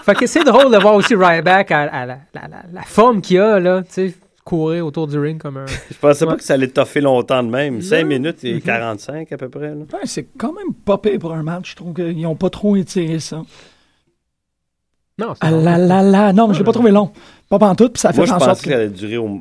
[0.03, 3.21] fait que c'est drôle de voir aussi Ryback à, à la, la- la- la forme
[3.21, 5.67] qu'il a, là, tu sais, courir autour du ring comme un...
[5.91, 6.33] Je pensais Ouais.
[6.33, 7.81] pas que ça allait toffer longtemps de même.
[7.81, 8.09] 5 Non.
[8.09, 8.61] minutes et Mhm.
[8.63, 9.69] 45 à peu près.
[9.71, 11.71] Ouais, c'est quand même pas pire pour un match.
[11.71, 13.43] Je trouve qu'ils ont pas trop étiré ça.
[15.19, 16.33] Non, c'est Ah là là là.
[16.33, 17.13] Non, mais je l'ai pas trouvé long.
[17.49, 18.69] Pas pantoute, puis ça fait Moi, je en sorte pensais que...
[18.71, 19.41] qu'elle allait durer au...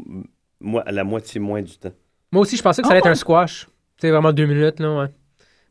[0.62, 1.92] moi, à la moitié moins du temps.
[2.32, 3.68] Moi aussi, je pensais que ça allait être un squash.
[4.00, 5.08] C'est vraiment deux minutes, là, ouais.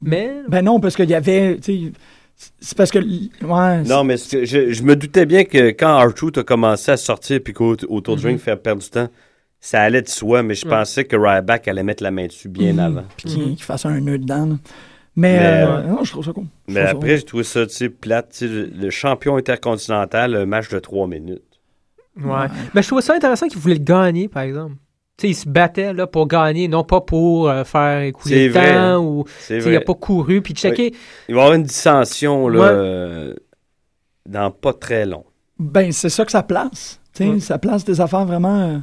[0.03, 0.33] Mais...
[0.49, 1.59] Ben non, parce qu'il y avait...
[1.59, 1.93] tu sais,
[2.61, 2.99] C'est parce que...
[2.99, 7.41] Ouais, Non, mais je, je me doutais bien que quand R-Truth a commencé à sortir
[7.43, 8.29] puis qu'autour du Mhm.
[8.33, 9.09] ring faire perdre du temps,
[9.61, 10.71] ça allait de soi, mais je Ouais.
[10.71, 12.79] pensais que Ryback allait mettre la main dessus bien Mhm.
[12.79, 13.05] avant.
[13.17, 14.47] puis qu'il qu'il fasse un nœud dedans.
[14.47, 14.55] là.
[15.19, 16.45] Mais, Mais, euh, non, je trouve ça cool.
[16.69, 18.29] Je Mais après, j'ai trouvé ça, tu sais, plate.
[18.33, 21.43] tu sais, Le, le champion intercontinental, un match de 3 minutes.
[22.23, 22.47] Ouais.
[22.75, 24.75] Mais je trouvais ça intéressant qu'il voulait le gagner, par exemple.
[25.19, 28.53] Tu sais, il se battait là, pour gagner, non pas pour euh, faire écouler le
[28.53, 29.77] vrai, temps ou C'est tu sais, il vrai.
[29.77, 30.43] a pas couru.
[30.43, 30.93] Puis checker,
[31.29, 32.69] Il va y avoir une dissension là, Ouais.
[32.71, 33.35] euh,
[34.27, 35.25] dans pas très long.
[35.59, 37.01] Ben, c'est ça que ça place.
[37.41, 38.61] Ça place des affaires vraiment...
[38.61, 38.79] euh,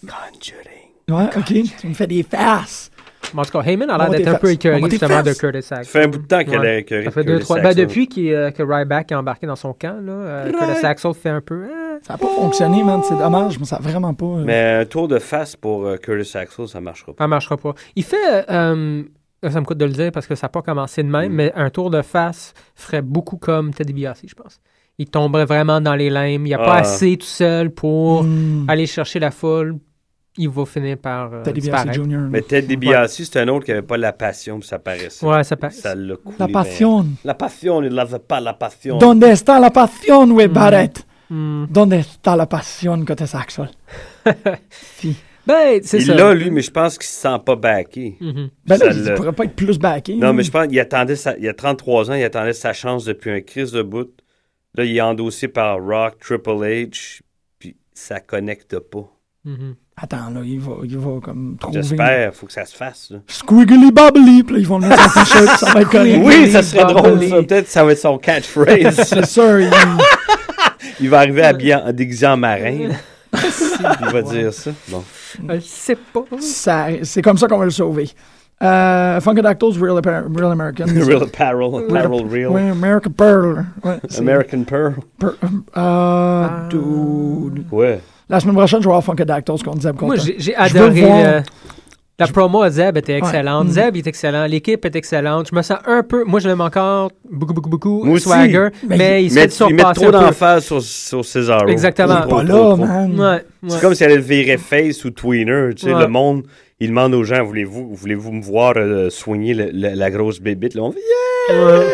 [0.00, 0.90] Conjuring.
[1.08, 1.76] Ouais, OK.
[1.80, 2.90] Tu me fais des farces.
[3.34, 5.32] Mais en tout cas, Heyman a l'air d'être un peu écœuré justement de.
[5.32, 5.90] Curtis Ça Saxon.
[5.90, 6.78] fait un bout de temps qu'elle Ouais.
[6.78, 7.60] est que Ça fait deux, trois.
[7.60, 11.28] Ben, depuis euh, que Ryback est embarqué dans son camp, là, euh, Curtis Axel fait
[11.28, 11.68] un peu.
[12.02, 13.00] Ça n'a pas fonctionné, man.
[13.06, 14.24] C'est dommage, mais ça n'a vraiment pas.
[14.26, 17.24] euh, Mais un tour de face pour euh, Curtis Axel, ça marchera pas.
[17.24, 17.74] Ça marchera pas.
[17.96, 19.02] Il fait, euh,
[19.48, 21.34] ça me coûte de le dire parce que ça n'a pas commencé de même, Mm.
[21.34, 24.60] mais un tour de face ferait beaucoup comme Teddy DiBiase, je pense.
[24.98, 26.46] Il tomberait vraiment dans les limbes.
[26.46, 26.80] Il n'y a pas Ah.
[26.80, 29.76] assez tout seul pour hmm, aller chercher la foule.
[30.38, 32.04] Il va finir par euh, Teddy DiBiase disparaître.
[32.10, 32.28] Jr.
[32.30, 35.24] Mais Ted DiBiase, c'est un autre qui n'avait pas la passion, puis ça paraissait.
[35.26, 35.72] Ouais, ça paraît.
[35.74, 36.36] Ça l'a coulé.
[36.38, 37.06] La passion.
[37.24, 38.96] La passion, il n'avait pas la passion.
[38.98, 40.52] Donde está la güey, Mm.
[40.52, 41.06] Barrett?
[41.70, 43.70] Donde está la pasión, Curtis Axel?
[45.44, 46.14] Ben, c'est il ça.
[46.14, 48.16] l'a, lui, mais je pense qu'il se sent pas backé.
[48.20, 48.50] Mhm.
[48.64, 50.14] Ben là, il l'a- pourrait pas être plus backé.
[50.14, 50.32] Non, là.
[50.34, 53.30] mais je pense qu'il attendait sa- il a 33 ans, il attendait sa chance depuis
[53.32, 54.08] un crise de bout.
[54.76, 57.22] Là, il est endossé par Rock, Triple H,
[57.58, 59.10] puis ça connecte pas.
[59.44, 59.74] Mhm.
[59.96, 61.82] Attends, là, il va, il va comme trouver...
[61.82, 63.10] J'espère, faut que ça se fasse.
[63.10, 63.18] là.
[63.26, 66.22] Squiggly bubbly, puis là, ils vont le mettre sur t-shirt, ça va être correct.
[66.24, 67.42] Oui, ça serait drôle, ça.
[67.42, 68.94] Peut-être que ça va être son catchphrase.
[69.02, 69.70] C'est sûr, il-
[71.02, 72.90] il va arriver habillé en, déguisé en marin.
[73.34, 74.70] il va dire ça.
[74.88, 75.02] Bon.
[75.48, 76.24] Je sais pas.
[76.40, 78.10] ça- c'est comme ça qu'on va le sauver.
[78.62, 80.84] Euh, Funkadactyls, Real, Appa- Real American.
[81.06, 82.48] Real apparel, apparel real.
[82.50, 83.64] Ouais, American Pearl.
[83.82, 84.94] Ouais, c'est- American Pearl.
[85.18, 85.28] Per-
[85.76, 87.64] euh, dude.
[87.72, 88.00] Ouais.
[88.28, 91.00] La semaine prochaine, je vais voir Funkadactyls contre Zeb Moi, j'ai j'ai Je veux adoré.
[91.00, 91.42] voir- le-
[92.18, 93.68] La promo à Zeb était excellente.
[93.68, 93.70] Mm.
[93.70, 94.46] Zeb est excellent.
[94.46, 95.48] L'équipe est excellente.
[95.50, 96.22] Je me sens un peu.
[96.24, 98.04] Moi, je l'aime encore beaucoup, beaucoup, beaucoup.
[98.04, 98.24] Moi aussi.
[98.28, 98.68] Swagger.
[98.86, 101.66] Mais Mais, il se surpasser trop d'emphase sur, sur Cesaro.
[101.68, 102.20] Exactement.
[102.20, 102.76] Trop, Pas trop, là, trop.
[102.76, 103.18] man.
[103.20, 103.42] Ouais, ouais.
[103.68, 105.70] C'est comme si elle virait face ou tweener.
[105.74, 106.00] Tu sais, Ouais.
[106.02, 106.42] le monde,
[106.80, 110.74] il demande aux gens, voulez-vous voulez-vous me voir euh, soigner le- le- la grosse bébite?
[110.74, 110.98] Là, on fait,
[111.50, 111.86] Ouais.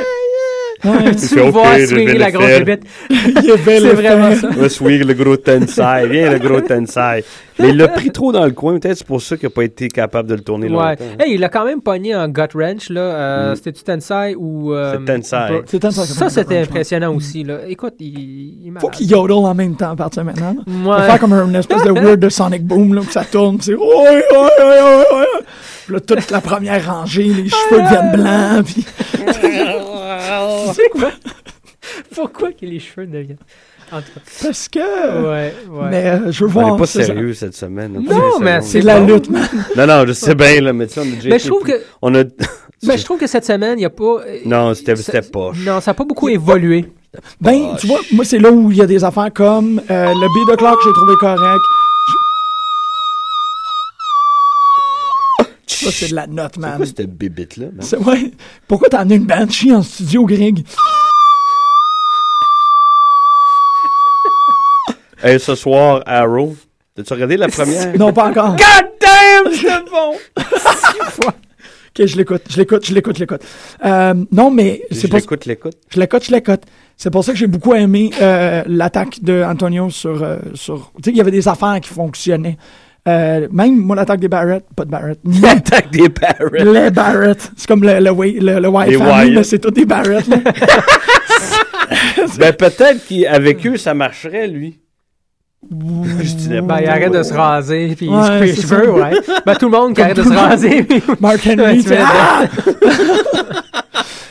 [0.85, 2.83] Ouais, Tu C'est me ok, vois je swinguer la grosse bébête.
[3.11, 4.37] il avait C'est le vraiment fait.
[4.41, 4.49] ça.
[4.51, 6.07] Va swing le gros Tensai.
[6.09, 7.25] Viens, le gros Tensai.
[7.61, 8.79] Mais il l'a pris trop dans le coin.
[8.79, 10.91] Peut-être c'est pour ça qu'il n'a pas été capable de le tourner Ouais.
[10.91, 11.05] longtemps.
[11.19, 13.01] Hey, il a quand même pogné en gut wrench, là.
[13.01, 13.57] Euh, Mm.
[13.57, 14.73] C'était-tu Tensai ou.
[14.73, 15.63] euh, C'est Tensai.
[15.67, 15.83] C'est
[16.15, 17.59] Ça, c'était impressionnant aussi, là.
[17.69, 18.07] Écoute, il,
[18.65, 20.55] il est Faut qu'il yodel en même temps à partir de maintenant.
[20.57, 20.63] là.
[20.99, 23.75] Faut faire comme une espèce de weird de Sonic Boom, là, que ça tourne, c'est.
[23.75, 23.83] Puis
[25.95, 28.85] là, toute la première rangée, les cheveux deviennent blancs, puis
[30.75, 31.11] C'est quoi?
[32.15, 33.39] Pourquoi que les cheveux deviennent.
[33.91, 34.21] En tout cas.
[34.43, 34.79] parce que...
[34.79, 35.89] Ouais, ouais.
[35.91, 37.93] Mais euh, je veux On n'est pas sérieux cette semaine.
[37.95, 38.61] Non, Très mais.
[38.61, 39.49] C'est de la lutte, man.
[39.77, 41.63] Non, non, je sais bien, là, mais tu sais, on a déjà Mais je trouve
[41.65, 41.73] que.
[42.03, 42.25] On a...
[42.87, 44.21] Ben, je trouve que cette semaine, il n'y a pas.
[44.25, 45.57] euh, Non, c'était poche.
[45.67, 46.85] Non, ça n'a pas beaucoup évolué.
[47.41, 50.35] Ben, tu vois, moi, c'est là où il y a des affaires comme euh, le
[50.35, 51.61] beat de clock, j'ai trouvé correct.
[55.85, 56.77] Ça, c'est de la note, C'est man.
[56.77, 57.67] quoi cette bébite-là?
[57.73, 57.83] man?
[57.83, 58.33] C'est- Ouais.
[58.67, 60.65] Pourquoi t'as amené une Banshee en studio, Greg?
[65.23, 66.55] Hey, ce soir, Arrow.
[66.95, 67.97] T'as-tu regardé la première?
[67.99, 68.51] Non, pas encore.
[68.57, 70.15] God damn, c'est bon!
[72.01, 73.41] Ok, je l'écoute, je l'écoute, je l'écoute, je l'écoute.
[73.85, 75.17] Euh, non, mais Je c'est pas...
[75.17, 75.75] l'écoute, l'écoute.
[75.89, 76.61] Je l'écoute, je l'écoute.
[76.97, 80.23] C'est pour ça que j'ai beaucoup aimé euh, l'attaque de Antonio sur...
[80.23, 82.57] euh, sur tu sais, il y avait des affaires qui fonctionnaient.
[83.09, 86.65] Euh, même, moi, l'attaque des Barrett, pas de Barrett, L'attaque des Barrett.
[86.65, 87.51] les Barrett.
[87.57, 89.35] C'est comme le, le, le, le Wyatt Les Family, Wyatt.
[89.37, 90.27] mais c'est tous des Barrett.
[90.27, 90.37] là.
[92.39, 94.79] Ben, peut-être qu'avec eux, ça marcherait, lui.
[95.71, 99.11] Je dirais Ben, il arrête de se raser, puis il se coupe les cheveux, ouais.
[99.47, 100.87] Ben, tout le monde qui arrête de se raser.
[101.21, 101.83] Mark Henry,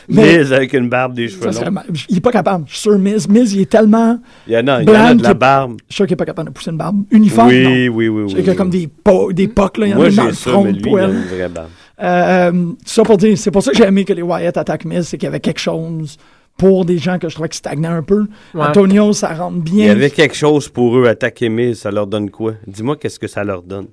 [0.08, 1.70] Mais- Miz avec une barbe des cheveux longs.
[1.70, 1.86] mal.
[2.08, 2.64] Il est pas capable.
[2.66, 4.18] Je suis sûr, Miz, Miz, il est tellement...
[4.46, 5.76] Il y en a, il y en a Blanc de la barbe.
[5.88, 7.02] Je suis sûr qu'il est pas capable de pousser une barbe.
[7.10, 7.70] Uniforme, non.
[7.70, 8.42] Oui, oui, oui, oui.
[8.42, 9.86] y a comme des, po des pocs, là.
[9.86, 11.10] Il y en a dans le front, mais de lui, il a poil.
[11.10, 11.68] une vraie barbe.
[12.00, 15.02] Euh, ça pour dire, c'est pour ça que j'ai aimé que les Wyatt attaquent Miz,
[15.08, 16.16] c'est qu'il y avait quelque chose
[16.56, 18.26] pour des gens que je trouvais qui stagnaient un peu.
[18.54, 18.62] Ouais.
[18.62, 19.86] Antonio, ça rentre Il bien.
[19.86, 22.54] y avait quelque chose pour eux, attaquer Miz, ça leur donne quoi?
[22.66, 23.86] Dis-moi qu'est-ce que ça leur donne.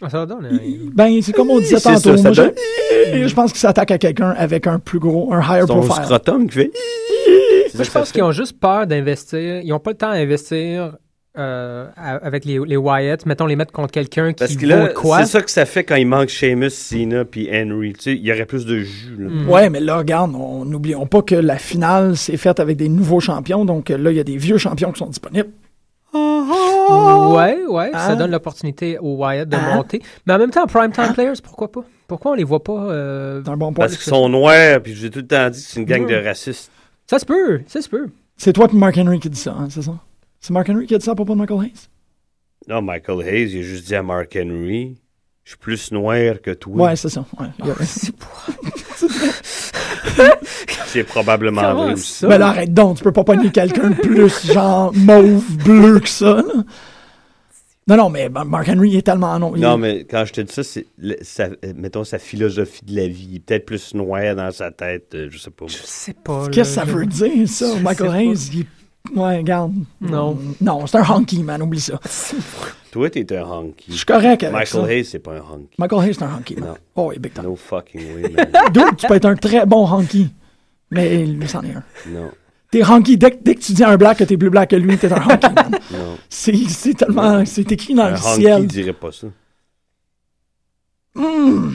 [0.00, 0.58] Ah, Ça donne, hein.
[0.94, 2.16] Ben, c'est comme on disait ça, tantôt.
[2.16, 2.52] ça Moi, donne-
[3.14, 6.04] je, je pense qu'ils s'attaquent à quelqu'un avec un plus gros, un higher Ton profile.
[6.04, 6.70] scrotum qui fait...
[7.74, 9.60] Moi, je pense qu'ils ont juste peur d'investir.
[9.62, 10.96] Ils n'ont pas le temps d'investir
[11.38, 13.24] euh, avec les, les Wyatt.
[13.24, 14.90] Mettons, les mettre contre quelqu'un qui Parce que là,
[15.20, 17.94] c'est ça que ça fait quand il manque Sheamus, Cena puis Henry.
[17.94, 19.16] Tu sais, il y aurait plus de jus.
[19.18, 19.28] Là.
[19.30, 19.48] Mm.
[19.48, 23.20] Ouais, mais là, regarde, on n'oublions pas que la finale s'est faite avec des nouveaux
[23.20, 23.64] champions.
[23.64, 25.48] Donc là, il y a des vieux champions qui sont disponibles.
[26.14, 28.16] Ouais, ouais, ça Hein?
[28.16, 29.74] donne l'opportunité aux Wyatt de Hein?
[29.74, 30.02] monter.
[30.26, 31.84] Mais en même temps, Prime Time Players, pourquoi pas?
[32.06, 32.72] Pourquoi on les voit pas?
[32.90, 33.86] euh, C'est un bon point.
[33.86, 36.14] Parce qu'ils sont noirs, puis j'ai tout le temps dit que c'est une gang de
[36.14, 36.70] racistes.
[37.06, 38.08] Ça se peut, ça se peut.
[38.36, 39.92] C'est toi et Mark Henry qui dit ça, hein, c'est ça?
[40.40, 41.88] C'est Mark Henry qui a dit ça à propos de Michael Hayes?
[42.68, 44.96] Non, Michael Hayes, il a juste dit à Mark Henry,
[45.44, 46.86] je suis plus noir que toi.
[46.88, 47.24] Ouais, c'est ça.
[47.38, 47.84] Ouais, il y avait-
[50.92, 52.26] C'est probablement vrai aussi.
[52.26, 56.08] Ben là, arrête donc, tu peux pas pogner quelqu'un de plus genre mauve, bleu que
[56.08, 56.36] ça.
[56.36, 56.42] là.
[57.88, 59.54] Non, non, mais ben, Mark Henry est tellement non.
[59.56, 60.86] il- Non, mais quand je te dis ça, c'est,
[61.22, 63.26] sa- mettons, sa philosophie de la vie.
[63.30, 65.64] Il est peut-être plus noir dans sa tête, euh, je sais pas.
[65.66, 66.46] Je sais pas.
[66.48, 67.76] Qu'est-ce que ça veut dire, ça?
[67.76, 68.66] Je Michael Hayes, il est
[69.16, 69.72] Ouais, regarde.
[70.00, 70.34] Non.
[70.34, 71.98] Mm, Non, c'est un honky, man, oublie ça.
[72.92, 73.86] Toi, t'es un honky.
[73.88, 74.92] Je suis correct avec Michael ça.
[74.92, 75.74] Hayes, c'est pas un honky.
[75.76, 76.68] Michael Hayes, c'est un honky, man.
[76.68, 76.74] Non.
[76.94, 77.42] Oh, oui, big time.
[77.44, 78.46] No fucking way, man.
[78.72, 80.28] Dude, tu peux être un très bon honky.
[80.92, 81.82] Mais lui, c'en est un.
[82.08, 82.30] non,
[82.70, 84.70] T'es honky, dès, que- dès que tu dis à un black que t'es plus black
[84.70, 85.78] que lui, t'es un honky, man.
[85.92, 86.18] non.
[86.28, 87.44] C'est c'est tellement...
[87.44, 88.66] C'est écrit dans Un le honky ciel.
[88.66, 89.26] dirait pas ça.
[91.14, 91.74] Hmm.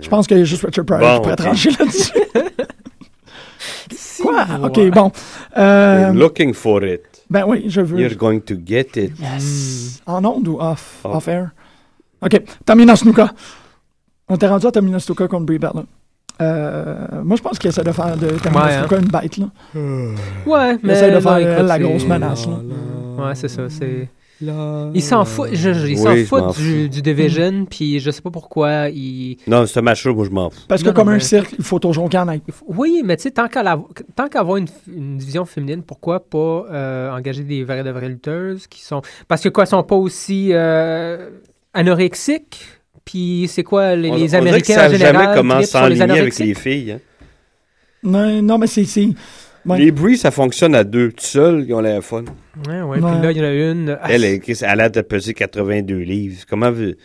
[0.00, 1.38] Je pense qu'il y a juste Richard Pryor Bon, qui pourrait ok.
[1.40, 2.12] trancher là-dessus.
[4.22, 4.46] Quoi?
[4.62, 5.10] OK, bon.
[5.56, 7.02] Euh, You're looking for it.
[7.28, 7.98] ben oui, je veux.
[8.00, 9.12] You're going to get it.
[10.06, 11.00] En onde ou off?
[11.04, 11.16] Off.
[11.16, 11.50] Off air?
[12.22, 12.40] OK.
[12.64, 13.32] Tamina Snuka.
[14.28, 15.84] On t'est rendu à Tamina Snuka contre Brie Bella.
[16.42, 18.86] Euh, moi, je pense qu'il essaie de faire de Ouais, hein.
[18.90, 19.46] Une bête, là.
[19.74, 20.92] Ouais, Il mais.
[20.94, 23.24] essaie de faire écoute, la c'est- grosse menace, là.
[23.26, 23.62] Ouais, c'est ça.
[23.68, 24.08] C'est.
[24.94, 28.20] Il s'en fout, je, je- il Oui, s'en fout du, du Division, puis je sais
[28.22, 29.36] pas pourquoi il.
[29.46, 30.62] Non, ce match-là, moi, je m'en fous.
[30.66, 32.40] Parce que Non, comme non, un mais- cirque, il faut toujours qu'il y en ait.
[32.66, 33.78] Oui, mais tu sais, tant qu'à la-
[34.16, 38.66] tant qu'avoir une, une division féminine, pourquoi pas euh, engager des vraies de vraies lutteuses
[38.66, 39.00] qui sont.
[39.28, 41.30] Parce que quoi, elles sont pas aussi euh,
[41.72, 42.64] anorexiques?
[43.04, 45.14] Puis c'est quoi, les, On- les on Américains en savent général?
[45.24, 46.92] jamais comment s'enligner avec les filles.
[46.92, 46.98] hein.
[48.02, 48.84] Non, non mais c'est...
[48.84, 49.08] c'est-
[49.64, 49.78] Ouais.
[49.78, 51.10] Les bruits, ça fonctionne à deux.
[51.12, 52.24] Tout seul, ils ont l'air fun.
[52.66, 53.12] Ouais, ouais, Ouais.
[53.12, 53.98] puis là, il y en a une.
[54.02, 56.42] ah, Elle, elle, elle a l'air de peser 82 livres.
[56.50, 56.96] Comment veux-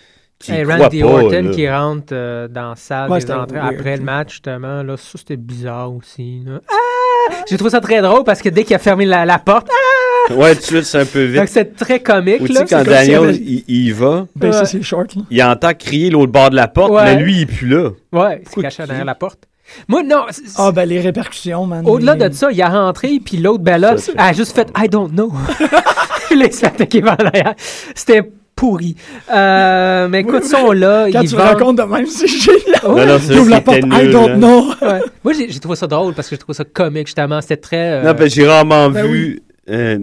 [0.47, 1.51] Hey, Randy pas, Orton là?
[1.51, 3.75] qui rentre euh, dans la salle Ouais, des c'était entrées weird.
[3.75, 4.81] après le match, justement.
[4.81, 6.41] Là, ça, c'était bizarre aussi.
[6.47, 6.59] là.
[6.67, 7.35] Ah!
[7.47, 9.73] J'ai trouvé ça très drôle parce que dès qu'il a fermé la, la porte, ah!
[10.35, 11.51] Ouais, tout de suite, c'est un peu Donc, vite.
[11.53, 12.41] c'est très comique.
[12.41, 12.59] Ou tu là.
[12.61, 14.53] sais, quand Daniel, avait- il, va, Ben, Ouais.
[14.53, 15.21] ça, c'est short, là.
[15.29, 17.03] il entend crier l'autre bord de la porte, Ouais.
[17.15, 17.89] mais lui, il est plus là.
[18.11, 19.39] Ouais, il de caché derrière la porte.
[19.87, 20.23] Moi, non.
[20.57, 21.85] Ah, ben, les répercussions, man.
[21.85, 25.09] Au-delà de ça, il a rentré, puis l'autre Ça, c'est- a juste fait I don't
[25.11, 25.31] know.
[25.31, 25.67] Là,
[26.45, 27.53] il s'est attaqué vers l'arrière.
[27.95, 28.21] C'était
[28.55, 28.95] pourri.
[29.33, 32.61] Euh, mais écoute, ça, là, Quand ils tu vendent- racontes de même, c'est génial.
[32.87, 33.05] Ouais.
[33.05, 34.35] Non, ça, la porte, I don't hein.
[34.37, 34.65] know.
[34.81, 35.01] Ouais.
[35.23, 37.39] Moi, j'ai trouvé ça drôle parce que j'ai trouvé ça comique, justement.
[37.41, 37.91] C'était très.
[37.91, 39.99] euh, Non, ben, j'ai rarement Ben vu euh,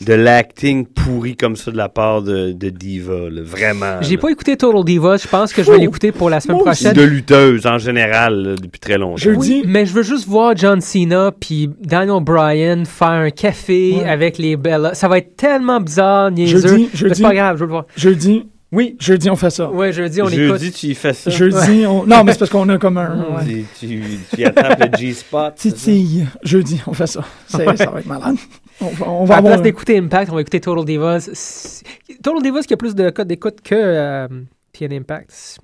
[0.00, 4.00] de l'acting pourri comme ça de la part de, de Diva, là, vraiment.
[4.02, 4.20] J'ai là.
[4.22, 5.18] pas écouté Total Divas.
[5.22, 6.58] Je pense que je vais l'écouter pour la semaine.
[6.58, 6.92] Ou prochaine.
[6.92, 9.16] de lutteuse en général là, depuis très longtemps.
[9.16, 9.62] Je- Oui, Jeudi.
[9.66, 14.08] mais je veux juste voir John Cena puis Daniel Bryan faire un café Ouais.
[14.08, 14.94] avec les Bella.
[14.94, 16.60] Ça va être tellement bizarre, niaiseux.
[16.68, 17.86] Jeudi, Mais jeudi, c'est pas grave, je veux le voir.
[17.96, 18.96] jeudi, Oui.
[19.00, 19.70] jeudi, on fait ça.
[19.70, 20.38] Ouais, jeudi, on écoute.
[20.38, 21.30] Jeudi, tu y fais ça.
[21.30, 22.06] Jeudi, on...
[22.06, 23.36] Non, mais c'est parce qu'on a comme un...
[23.36, 23.64] ouais.
[23.78, 24.02] Tu, tu,
[24.34, 25.54] tu y attrapes le G-spot.
[25.56, 26.26] Titille.
[26.42, 27.24] Jeudi, on fait ça.
[27.46, 28.36] Ça va être malade.
[28.80, 29.52] On va, on va À la avoir...
[29.54, 31.82] place d'écouter Impact, on va écouter Total Divas.
[32.22, 34.28] Total Divas qui a plus de codes d'écoute que euh,
[34.72, 35.58] TN Impact.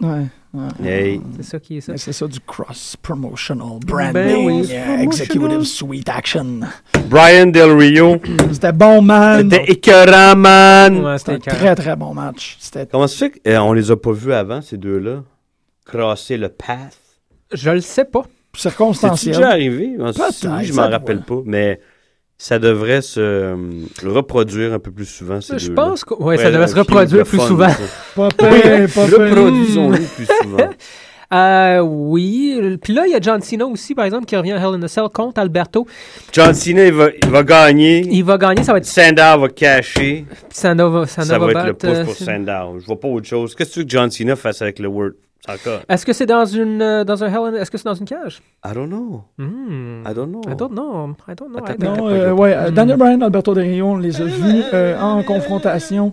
[0.00, 0.26] Ouais, ouais.
[0.84, 1.20] Hey.
[1.36, 1.92] C'est ça qui est ça.
[1.92, 4.46] Mais C'est ça du cross-promotional Ben branding.
[4.46, 4.66] oui.
[4.68, 6.60] yeah, executive suite action.
[7.08, 8.16] Brian Del Rio.
[8.52, 9.50] C'était bon, man.
[9.50, 11.04] C'était écœurant, man.
[11.04, 12.58] Ouais, C'était un très, très bon match.
[12.90, 15.22] Comment ça fait qu'on les a pas vus avant, ces deux-là?
[15.84, 16.96] Crosser le path?
[17.52, 18.24] Je le sais pas.
[18.54, 19.34] C'est circonstanciel.
[19.36, 19.96] déjà arrivé?
[19.98, 20.12] Oui,
[20.62, 21.78] je m'en rappelle pas, mais
[22.38, 23.56] ça devrait se euh,
[24.04, 27.38] reproduire un peu plus souvent, ces Je pense que ouais, ça devrait se reproduire plus
[27.38, 27.70] fun, souvent.
[28.14, 30.70] Pas pire, pas reproduisons-le plus souvent.
[31.32, 32.78] Euh, oui.
[32.82, 34.82] Puis là, il y a John Cena aussi, par exemple, qui revient à Hell in
[34.84, 35.86] a Cell contre Alberto.
[36.32, 38.06] John Cena, il va, il va gagner.
[38.08, 40.24] Il va gagner, ça va être Sandow va cacher.
[40.50, 42.78] Sandow va, Sandow Ça va être battre, le pouce euh, pour Sandow.
[42.78, 43.54] Je vois pas autre chose.
[43.54, 45.14] Qu'est-ce que tu veux que John Cena fasse avec le Word?
[45.48, 45.80] Encore.
[45.88, 47.60] Est-ce que c'est dans une euh, dans un Hell in...
[47.60, 48.42] Est-ce que c'est dans une cage?
[48.64, 49.22] I don't know.
[49.38, 50.02] Hmm.
[50.08, 50.40] I don't know.
[50.50, 51.14] I don't know.
[51.28, 51.58] I don't know.
[51.58, 52.74] I Attends, don't- Non, euh, ouais, Hmm.
[52.74, 56.12] Daniel Bryan, Alberto Del Rio, on les a vus euh, en confrontation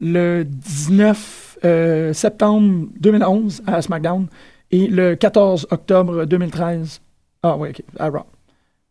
[0.00, 4.26] le 19 euh, septembre 2011 à SmackDown
[4.72, 7.00] et le 14 octobre 2013
[7.44, 8.24] ah ouais, ok, à Raw.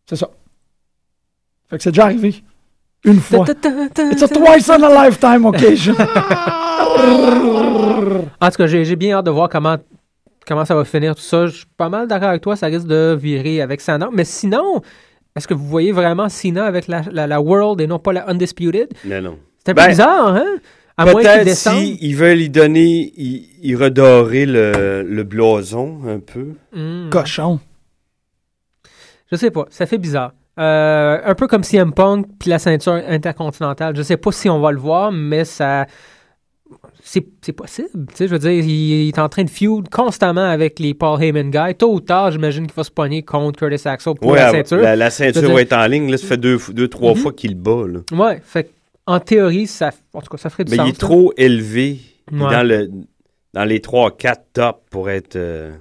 [0.07, 0.29] C'est ça.
[1.69, 2.43] Fait que c'est déjà arrivé
[3.05, 3.45] une fois.
[3.49, 5.95] It's a twice in a lifetime occasion.
[8.41, 9.77] En tout cas, j'ai j'ai bien hâte de voir comment,
[10.47, 11.45] comment ça va finir tout ça.
[11.47, 14.09] Je suis pas mal d'accord avec toi, ça risque de virer avec Sana.
[14.11, 14.81] Mais sinon,
[15.35, 18.29] est-ce que vous voyez vraiment Cena avec la, la, la World et non pas la
[18.29, 18.89] Undisputed?
[19.05, 19.37] Non, non.
[19.63, 20.55] C'est un peu Ben, bizarre, hein?
[20.97, 21.77] À moins qu'il Peut-être descende.
[21.77, 26.55] s'ils veulent y donner, y, y redorer le, le blason un peu.
[26.73, 27.09] Hmm.
[27.09, 27.59] Cochon.
[29.31, 30.33] Je sais pas, ça fait bizarre.
[30.59, 33.95] Euh, un peu comme CM Punk puis la ceinture intercontinentale.
[33.95, 35.85] Je sais pas si on va le voir, mais ça.
[37.03, 38.05] C'est c'est possible.
[38.09, 40.93] Tu sais, je veux dire, il, il est en train de feud constamment avec les
[40.93, 41.75] Paul Heyman guys.
[41.75, 44.51] Tôt ou tard, j'imagine qu'il va se pogner contre Curtis Axel pour Ouais, la la,
[44.51, 44.77] ceinture.
[44.77, 46.11] la, la ceinture va être en ligne.
[46.11, 47.17] Là, ça fait deux, deux trois Mhm.
[47.17, 47.85] fois qu'il bat.
[47.87, 47.99] Là.
[48.11, 48.69] Ouais, fait que,
[49.07, 50.85] en théorie, ça, en tout cas, ça ferait du Mais sens.
[50.85, 51.07] il est là.
[51.07, 51.99] trop élevé
[52.31, 52.37] Ouais.
[52.39, 52.89] dans, le,
[53.53, 55.35] dans les 3-4 tops pour être.
[55.35, 55.71] euh,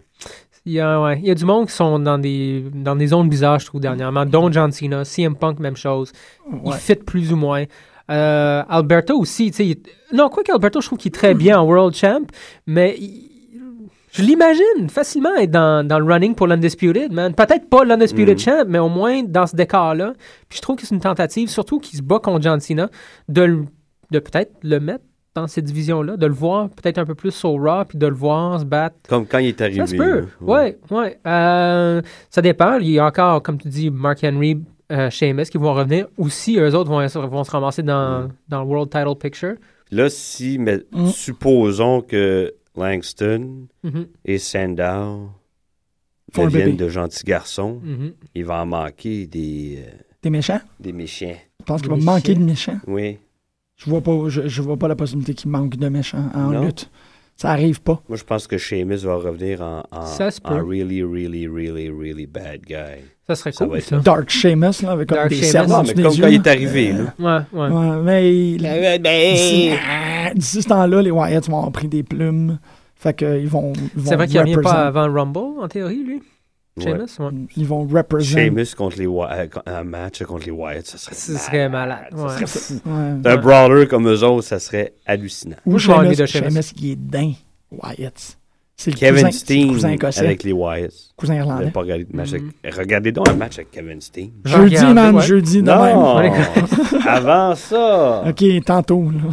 [0.67, 3.09] Il y, a, ouais, il y a du monde qui sont dans des, dans des
[3.09, 4.25] zones bizarres, je trouve, dernièrement.
[4.27, 6.13] Dont John Cena, CM Punk, même chose.
[6.65, 6.77] Il Ouais.
[6.79, 7.65] fit plus ou moins.
[8.11, 9.79] Euh, Alberto aussi, tu sais.
[10.13, 12.27] Non, quoi qu'Alberto, je trouve qu'il est très bien en World Champ,
[12.67, 13.27] mais il-
[14.13, 17.33] Je l'imagine facilement être dans, dans le running pour l'Undisputed, man.
[17.33, 18.41] Peut-être pas l'Undisputed Mm.
[18.41, 20.15] Champ, mais au moins dans ce décor-là.
[20.49, 22.89] Puis je trouve que c'est une tentative, surtout qu'il se bat contre John Cena,
[23.29, 23.63] de,
[24.11, 25.05] de peut-être le mettre
[25.37, 28.15] dans cette division-là, de le voir peut-être un peu plus sur Raw, puis de le
[28.17, 28.97] voir se battre.
[29.09, 29.79] Comme quand il est arrivé.
[29.79, 30.27] Ça se peut.
[30.41, 31.21] Ouais, ouais.
[31.29, 32.79] Euh, ça dépend.
[32.79, 36.07] Il y a encore, comme tu dis, Mark Henry, euh, Sheamus qui vont revenir.
[36.19, 39.55] Aussi, eux autres vont, vont se ramasser dans, dans le World Title Picture.
[39.91, 41.07] Là, si, mais Mm.
[41.07, 45.31] supposons que Langston Mhm, et Sandow
[46.37, 48.13] deviennent de gentils garçons, mhm.
[48.35, 50.61] il va en manquer des, euh, T'es méchant?
[50.79, 51.35] des méchants.
[51.61, 52.79] Je pense qu'il va manquer de méchants.
[52.87, 53.19] Oui.
[53.77, 56.65] Je vois pas, je, je vois pas la possibilité qu'il manque de méchants en Non.
[56.67, 56.91] lutte.
[57.41, 58.03] Ça arrive pas.
[58.07, 60.63] Moi, je pense que Sheamus va revenir en, en, Ça se en peut.
[60.63, 63.01] really, really, really, really bad guy.
[63.27, 63.97] Ça serait Ça cool, être ça.
[63.97, 66.29] Dark Sheamus, là, avec comme Dark des mais dessous comme quand yeux.
[66.29, 67.15] il est arrivé, là.
[67.19, 67.69] Ouais, ouais.
[67.71, 68.03] Ouais,
[68.99, 72.59] mais d'ici ah, d'ici ce temps-là, les Wyatt vont avoir pris des plumes.
[72.95, 76.23] Fait qu'ils vont, ils vont C'est vrai qu'il revient pas avant Rumble, en théorie, lui?
[76.79, 77.31] Sheamus, ouais.
[77.57, 78.27] Ils vont represent.
[78.39, 82.07] Sheamus contre les Wy- euh, un match contre les Wyatt, ça serait Ce serait malade.
[82.13, 82.47] Ouais.
[82.47, 83.31] serait- Ouais.
[83.33, 85.57] Un brawler comme eux autres, ça serait hallucinant.
[85.67, 86.51] Ou Sheamus, de Sheamus.
[86.51, 87.35] Sheamus, il est dingue.
[87.71, 88.37] Wyatt.
[88.77, 89.79] C'est le Kevin cousin, Steen
[90.25, 90.91] avec les Wyatt.
[91.15, 91.59] cousin irlandais.
[91.65, 92.51] n'avez pas regardé de match avec- Mm.
[92.79, 94.31] Regardez donc un match avec Kevin Steen.
[94.43, 95.23] Je Jeudi, man, ouais.
[95.23, 95.63] jeudi.
[95.63, 96.17] Non!
[97.07, 98.25] Avant ça!
[98.27, 99.31] OK, tantôt, là.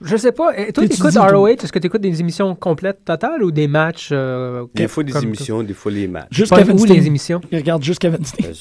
[0.00, 0.56] Je sais pas.
[0.58, 1.20] Et toi, t'écoutes tout?
[1.20, 5.12] ROH, est-ce que t'écoutes des émissions complètes totales ou des matchs euh, Des fois des
[5.12, 6.28] comme- émissions, des fois les matchs.
[6.30, 6.96] Juste Kevin où Steen.
[6.96, 7.40] les émissions?
[7.50, 8.46] Il regarde juste Kevin Steen.
[8.46, 8.54] Euh,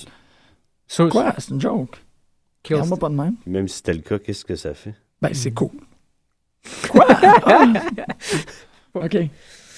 [0.88, 1.34] Sur- Quoi?
[1.38, 1.98] C'est une joke.
[2.68, 3.36] Regarde-moi pas de même.
[3.46, 4.94] Même si c'était le cas, qu'est-ce que ça fait?
[5.22, 5.70] Ben, c'est cool.
[6.90, 7.06] Quoi?
[7.10, 7.66] Ah!
[8.96, 9.18] OK.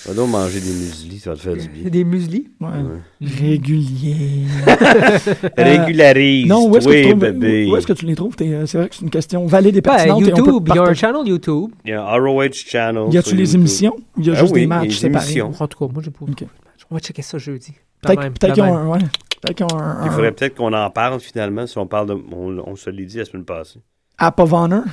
[0.06, 1.90] Va donc manger des muesli, ça va te faire du bien.
[1.90, 2.48] Des muesli?
[2.62, 2.68] Ouais.
[2.70, 3.28] Ouais.
[3.28, 4.46] Régulier.
[5.58, 7.68] Régularise, Non, où est-ce que, oui, bébé.
[7.70, 8.34] où est-ce que tu les trouves?
[8.42, 10.24] Euh, C'est vrai que c'est une question valide et Ben, pertinente.
[10.24, 11.72] peut YouTube, il y a un channel YouTube.
[11.86, 13.06] Il y a un ROH channel.
[13.12, 13.60] Y a-tu les YouTube.
[13.60, 13.96] émissions?
[14.18, 15.26] Ou y a Ah juste oui, des il y a matchs des séparés?
[15.26, 15.52] émissions.
[15.60, 16.46] En tout cas, moi, j'ai pas Ok.
[16.92, 17.74] On va checker ça jeudi.
[18.02, 18.88] Peut-être qu'ils ont un.
[18.88, 19.00] Ouais.
[19.42, 20.04] Peut-être qu'ils ont un.
[20.04, 22.14] Il un faudrait peut-être qu'on en parle finalement si on parle de.
[22.32, 23.80] On, on se l'est dit la semaine passée.
[24.18, 24.84] App of Honor.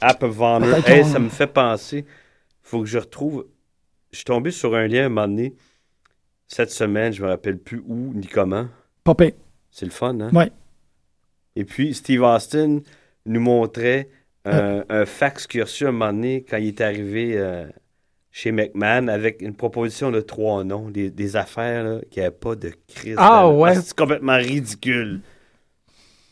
[0.00, 0.70] App of Honor.
[0.88, 2.04] Hey, ça me fait penser.
[2.62, 3.44] faut que je retrouve.
[4.14, 5.54] Je suis tombé sur un lien un moment donné.
[6.46, 8.68] Cette semaine, je me rappelle plus où ni comment.
[9.02, 9.34] Popé.
[9.72, 10.30] C'est le fun, hein?
[10.32, 10.50] Ouais.
[11.56, 12.78] Et puis, Steve Austin
[13.26, 14.08] nous montrait
[14.46, 14.84] Euh.
[14.90, 17.66] un, un fax qu'il a reçu un moment donné quand il est arrivé euh,
[18.30, 22.54] chez McMahon avec une proposition de trois noms, des, des affaires là, qui n'avaient pas
[22.54, 23.16] de crise.
[23.18, 23.74] Ah, ouais.
[23.76, 25.22] C'est complètement ridicule.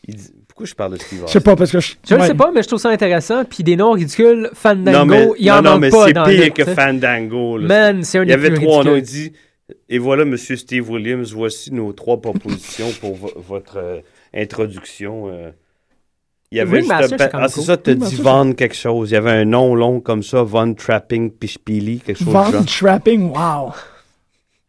[0.07, 1.27] Il dit- Pourquoi je parle de Steve Austin?
[1.27, 1.93] Je sais pas, parce que je.
[2.07, 2.27] Je ne ouais.
[2.27, 3.43] sais pas, mais je trouve ça intéressant.
[3.43, 6.25] Puis des noms ridicules, Fandango, non, mais, il y en non, non, mais c'est pire
[6.27, 6.63] le- que.
[6.65, 7.57] Fandango.
[7.57, 7.67] là.
[7.67, 8.95] Man, c'est un Il y avait trois noms.
[8.95, 9.33] Il dit
[9.89, 13.99] Et voilà, Monsieur Steve Williams, voici nos trois propositions pour vo- votre euh,
[14.35, 15.27] introduction.
[15.29, 15.49] euh.
[16.51, 17.63] Il y avait Ringmaster, juste un Ah, c'est cool.
[17.63, 19.09] ça, te Ringmaster, dit Von quelque chose.
[19.09, 22.65] Il y avait un nom long comme ça, Von Trapping Pishpili, quelque chose Von genre.
[22.67, 23.71] Trapping, wow.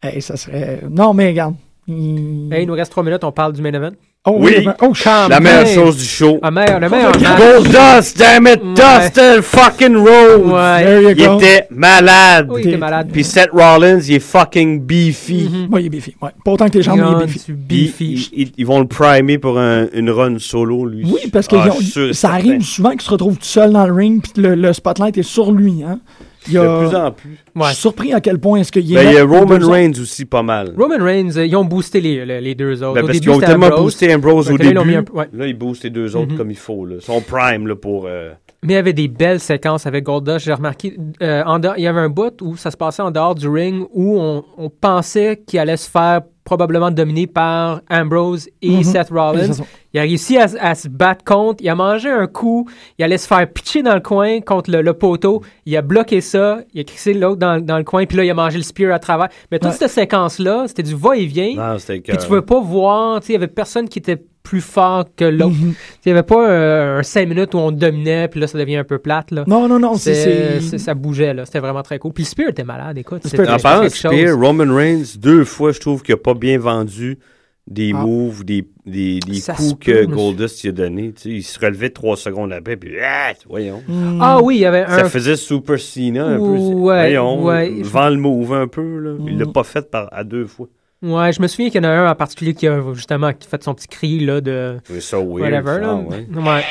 [0.02, 0.80] Hey, ça serait.
[0.88, 1.56] Non, mais regarde.
[1.86, 3.92] Hey, il nous reste trois minutes, on parle du main event.
[4.26, 4.54] Oh, Oui.
[4.56, 4.68] oui.
[4.80, 4.92] Oh,
[5.28, 6.38] La meilleure chose du show.
[6.42, 7.38] Ah, meilleur, le meilleur match.
[7.38, 8.72] Gold Dust, damn it, Ouais.
[8.74, 10.46] Dustin fucking Rhodes.
[10.46, 10.82] Ouais.
[10.84, 12.46] There you Il était malade.
[12.50, 13.08] Oui, il était malade.
[13.12, 15.50] Puis Seth Rollins, il est fucking beefy.
[15.52, 15.74] Mhm.
[15.74, 16.14] Ouais, il est beefy.
[16.22, 16.30] Ouais.
[16.42, 17.52] Pas autant que les jambes, mais il est beefy.
[17.52, 18.30] beefy.
[18.34, 21.02] ils, ils- ils vont le primer pour un- une run solo, lui.
[21.04, 22.36] Oui, parce que Ah, ont- ça certain.
[22.36, 25.22] arrive souvent qu'il se retrouve tout seul dans le ring, puis le, le spotlight est
[25.22, 25.82] sur lui.
[25.86, 25.98] Hein.
[26.46, 27.38] Il y a- De plus en plus.
[27.54, 27.66] Je Ouais.
[27.68, 28.94] suis surpris à quel point est-ce qu'il est.
[28.96, 29.58] Ben, il y a Roman.
[29.66, 30.74] Reigns aussi pas mal.
[30.76, 32.94] Roman Reigns, euh, ils ont boosté les, les, les deux autres.
[32.94, 33.82] Ben, au parce qu'ils ont tellement Ambrose.
[33.82, 34.98] boosté Ambrose au Donc là, ils l'ont mis début.
[34.98, 35.28] un peu- ouais.
[35.32, 36.38] Là, ils boostent les deux autres Mhm.
[36.38, 36.84] comme il faut.
[36.84, 36.96] Là.
[36.98, 38.04] Ils sont prime là, pour.
[38.06, 38.32] euh,
[38.62, 40.44] Mais il y avait des belles séquences avec Goldust.
[40.46, 43.10] J'ai remarqué, euh, en dehors- il y avait un bout où ça se passait en
[43.10, 48.48] dehors du ring où on, on pensait qu'il allait se faire probablement dominer par Ambrose
[48.60, 48.82] et Mhm.
[48.84, 49.52] Seth Rollins.
[49.94, 51.62] Il a réussi à, à se battre contre.
[51.62, 52.68] Il a mangé un coup.
[52.98, 55.42] Il allait se faire pitcher dans le coin contre le, le poteau.
[55.66, 56.58] Il a bloqué ça.
[56.74, 58.04] Il a crissé l'autre dans, dans le coin.
[58.04, 59.28] Puis là, il a mangé le spear à travers.
[59.50, 59.76] Mais toute Ouais.
[59.76, 61.54] cette séquence-là, c'était du va-et-vient.
[61.56, 64.22] Non, c'était Puis tu pouvais pas voir, tu sais, il y avait personne qui était
[64.44, 65.56] plus fort que l'autre.
[65.56, 65.74] Mhm.
[66.04, 68.76] Il y avait pas euh, un 5 minutes où on dominait, puis là, ça devient
[68.76, 69.42] un peu plate, là.
[69.48, 70.60] Non, non, non, c'est.
[70.60, 71.46] C'est- ça bougeait, là.
[71.46, 72.12] C'était vraiment très cool.
[72.12, 73.22] Puis le Spear était malade, écoute.
[73.24, 73.88] En était c'était parlant de.
[73.88, 77.18] Spear, Roman Reigns, deux fois, je trouve qu'il a pas bien vendu
[77.66, 78.02] des Ah.
[78.02, 81.12] moves, des, des, des Ça coups que Goldust lui a donné.
[81.14, 83.82] Tu sais, il se relevait trois secondes après, puis ah, voyons.
[83.88, 84.18] Hmm.
[84.20, 85.08] Ah oui, il y avait Ça un.
[85.08, 86.42] faisait Super Cena un peu.
[86.42, 87.72] Ouais, voyons, ouais.
[87.82, 88.98] vend le move un peu.
[88.98, 89.14] Là.
[89.26, 89.52] Il l'a Mm.
[89.52, 90.68] pas fait par, à deux fois.
[91.04, 93.62] Ouais, je me souviens qu'il y en a un en particulier qui a justement fait
[93.62, 94.76] son petit cri, là, de.
[94.88, 95.22] Weird.
[95.52, 95.94] Whatever, là.
[95.94, 96.26] ouais.
[96.34, 96.62] Ouais.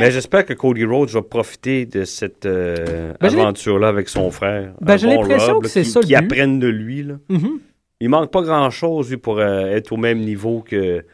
[0.00, 4.72] Mais j'espère que Cody Rhodes va profiter de cette euh, Ben, aventure-là avec son frère.
[4.80, 7.02] Ben, j'ai bon l'impression que c'est qui- ça Qui apprennent de lui.
[7.02, 7.14] Là.
[7.28, 7.58] Mhm.
[8.00, 11.04] Il manque pas grand-chose, pour euh, être au même niveau que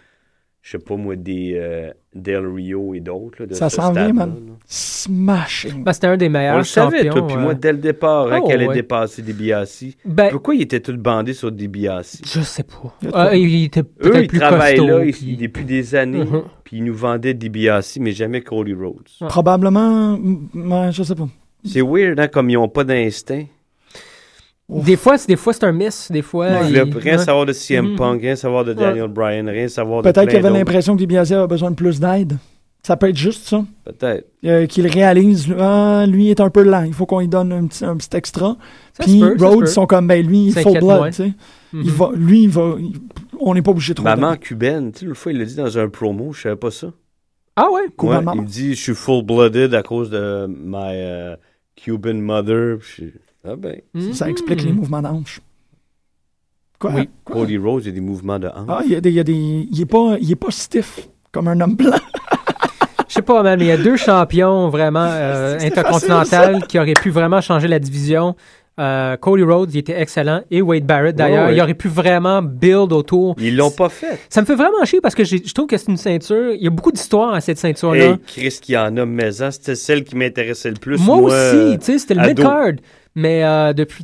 [0.67, 3.41] je sais pas moi, des euh, Del Rio et d'autres.
[3.43, 4.35] là, de Ça ce s'en vient, man.
[4.67, 5.85] Smashing.
[5.85, 8.33] Ben, c'était un des On meilleurs le savait, toi, puis euh, moi, dès le départ,
[8.33, 8.75] hein, Oh, qu'elle allait ouais.
[8.77, 9.85] dépasser DiBiase.
[10.07, 12.23] Ben, Pourquoi il était tout bandé sur DiBiase?
[12.25, 13.35] je sais pas.
[13.35, 14.99] Il était Eux, peut-être ils plus travaillent costaud.
[15.01, 16.43] là, puis- depuis des années, Mhm.
[16.65, 19.09] puis ils nous vendaient DiBiase, mais jamais Cody Rhodes.
[19.29, 20.19] Probablement,
[20.91, 21.29] je sais pas.
[21.63, 23.45] C'est weird, hein, comme ils n'ont pas d'instinct.
[24.69, 26.49] Des fois, c'est des fois c'est un miss, des fois.
[26.63, 27.25] Il- voulaient rien ouais.
[27.25, 27.97] savoir de CM Mhm.
[27.97, 31.33] Punk, rien savoir de Daniel Bryan, rien savoir de Peut-être qu'il avait l'impression que DiBiase
[31.35, 32.39] a besoin de plus d'aide.
[32.83, 33.65] Ça peut être juste ça.
[33.85, 34.27] Peut-être.
[34.45, 37.67] Euh, qu'il réalise, ah, lui est un peu lent, il faut qu'on lui donne un
[37.67, 38.57] petit, un petit extra.
[38.93, 40.99] Ça Puis peut, Rhodes sont comme, ben lui, il est full S'inquiète moins.
[41.01, 41.33] blood, tu sais.
[41.73, 41.83] Mhm.
[41.85, 42.93] Il va, lui, il va, il-
[43.41, 44.05] on n'est pas obligé de trop.
[44.05, 46.71] Maman cubaine, tu sais, l'autre fois, il l'a dit dans un promo, je savais pas
[46.71, 46.89] ça.
[47.57, 47.83] Ah ouais?
[47.99, 48.33] Cuban Ouais, maman.
[48.35, 51.37] il me dit, je suis full-blooded à cause de my euh,
[51.77, 52.79] Cuban mother.
[53.47, 53.81] Ah ben,
[54.13, 54.67] Ça explique Mhm.
[54.69, 55.41] les mouvements d'hanche.
[56.79, 56.93] Quoi?
[56.95, 57.09] Oui.
[57.25, 57.37] Quoi?
[57.37, 58.67] Cody Rhodes, il y a des mouvements de hanche.
[58.69, 59.33] Ah, il y a des, il y a des,
[59.71, 61.91] il est pas, il est pas stiff comme un homme blanc.
[63.09, 66.95] Je sais pas, man, mais il y a deux champions vraiment euh, intercontinentaux qui auraient
[66.95, 68.35] pu vraiment changer la division.
[68.81, 70.43] Euh, Cody Rhodes, il était excellent.
[70.51, 71.45] Et Wade Barrett, d'ailleurs.
[71.45, 71.57] Ouais, ouais.
[71.57, 73.37] Il aurait pu vraiment build autour.
[73.39, 74.19] Ils l'ont pas fait.
[74.29, 76.55] Ça me fait vraiment chier parce que je trouve que c'est une ceinture.
[76.55, 78.05] Il y a beaucoup d'histoires à cette ceinture-là.
[78.05, 80.99] Hey, Chris qui en a, mais c'était celle qui m'intéressait le plus.
[80.99, 82.73] moi, aussi, tu sais, c'était le mid-card.
[83.15, 84.03] Mais euh, depuis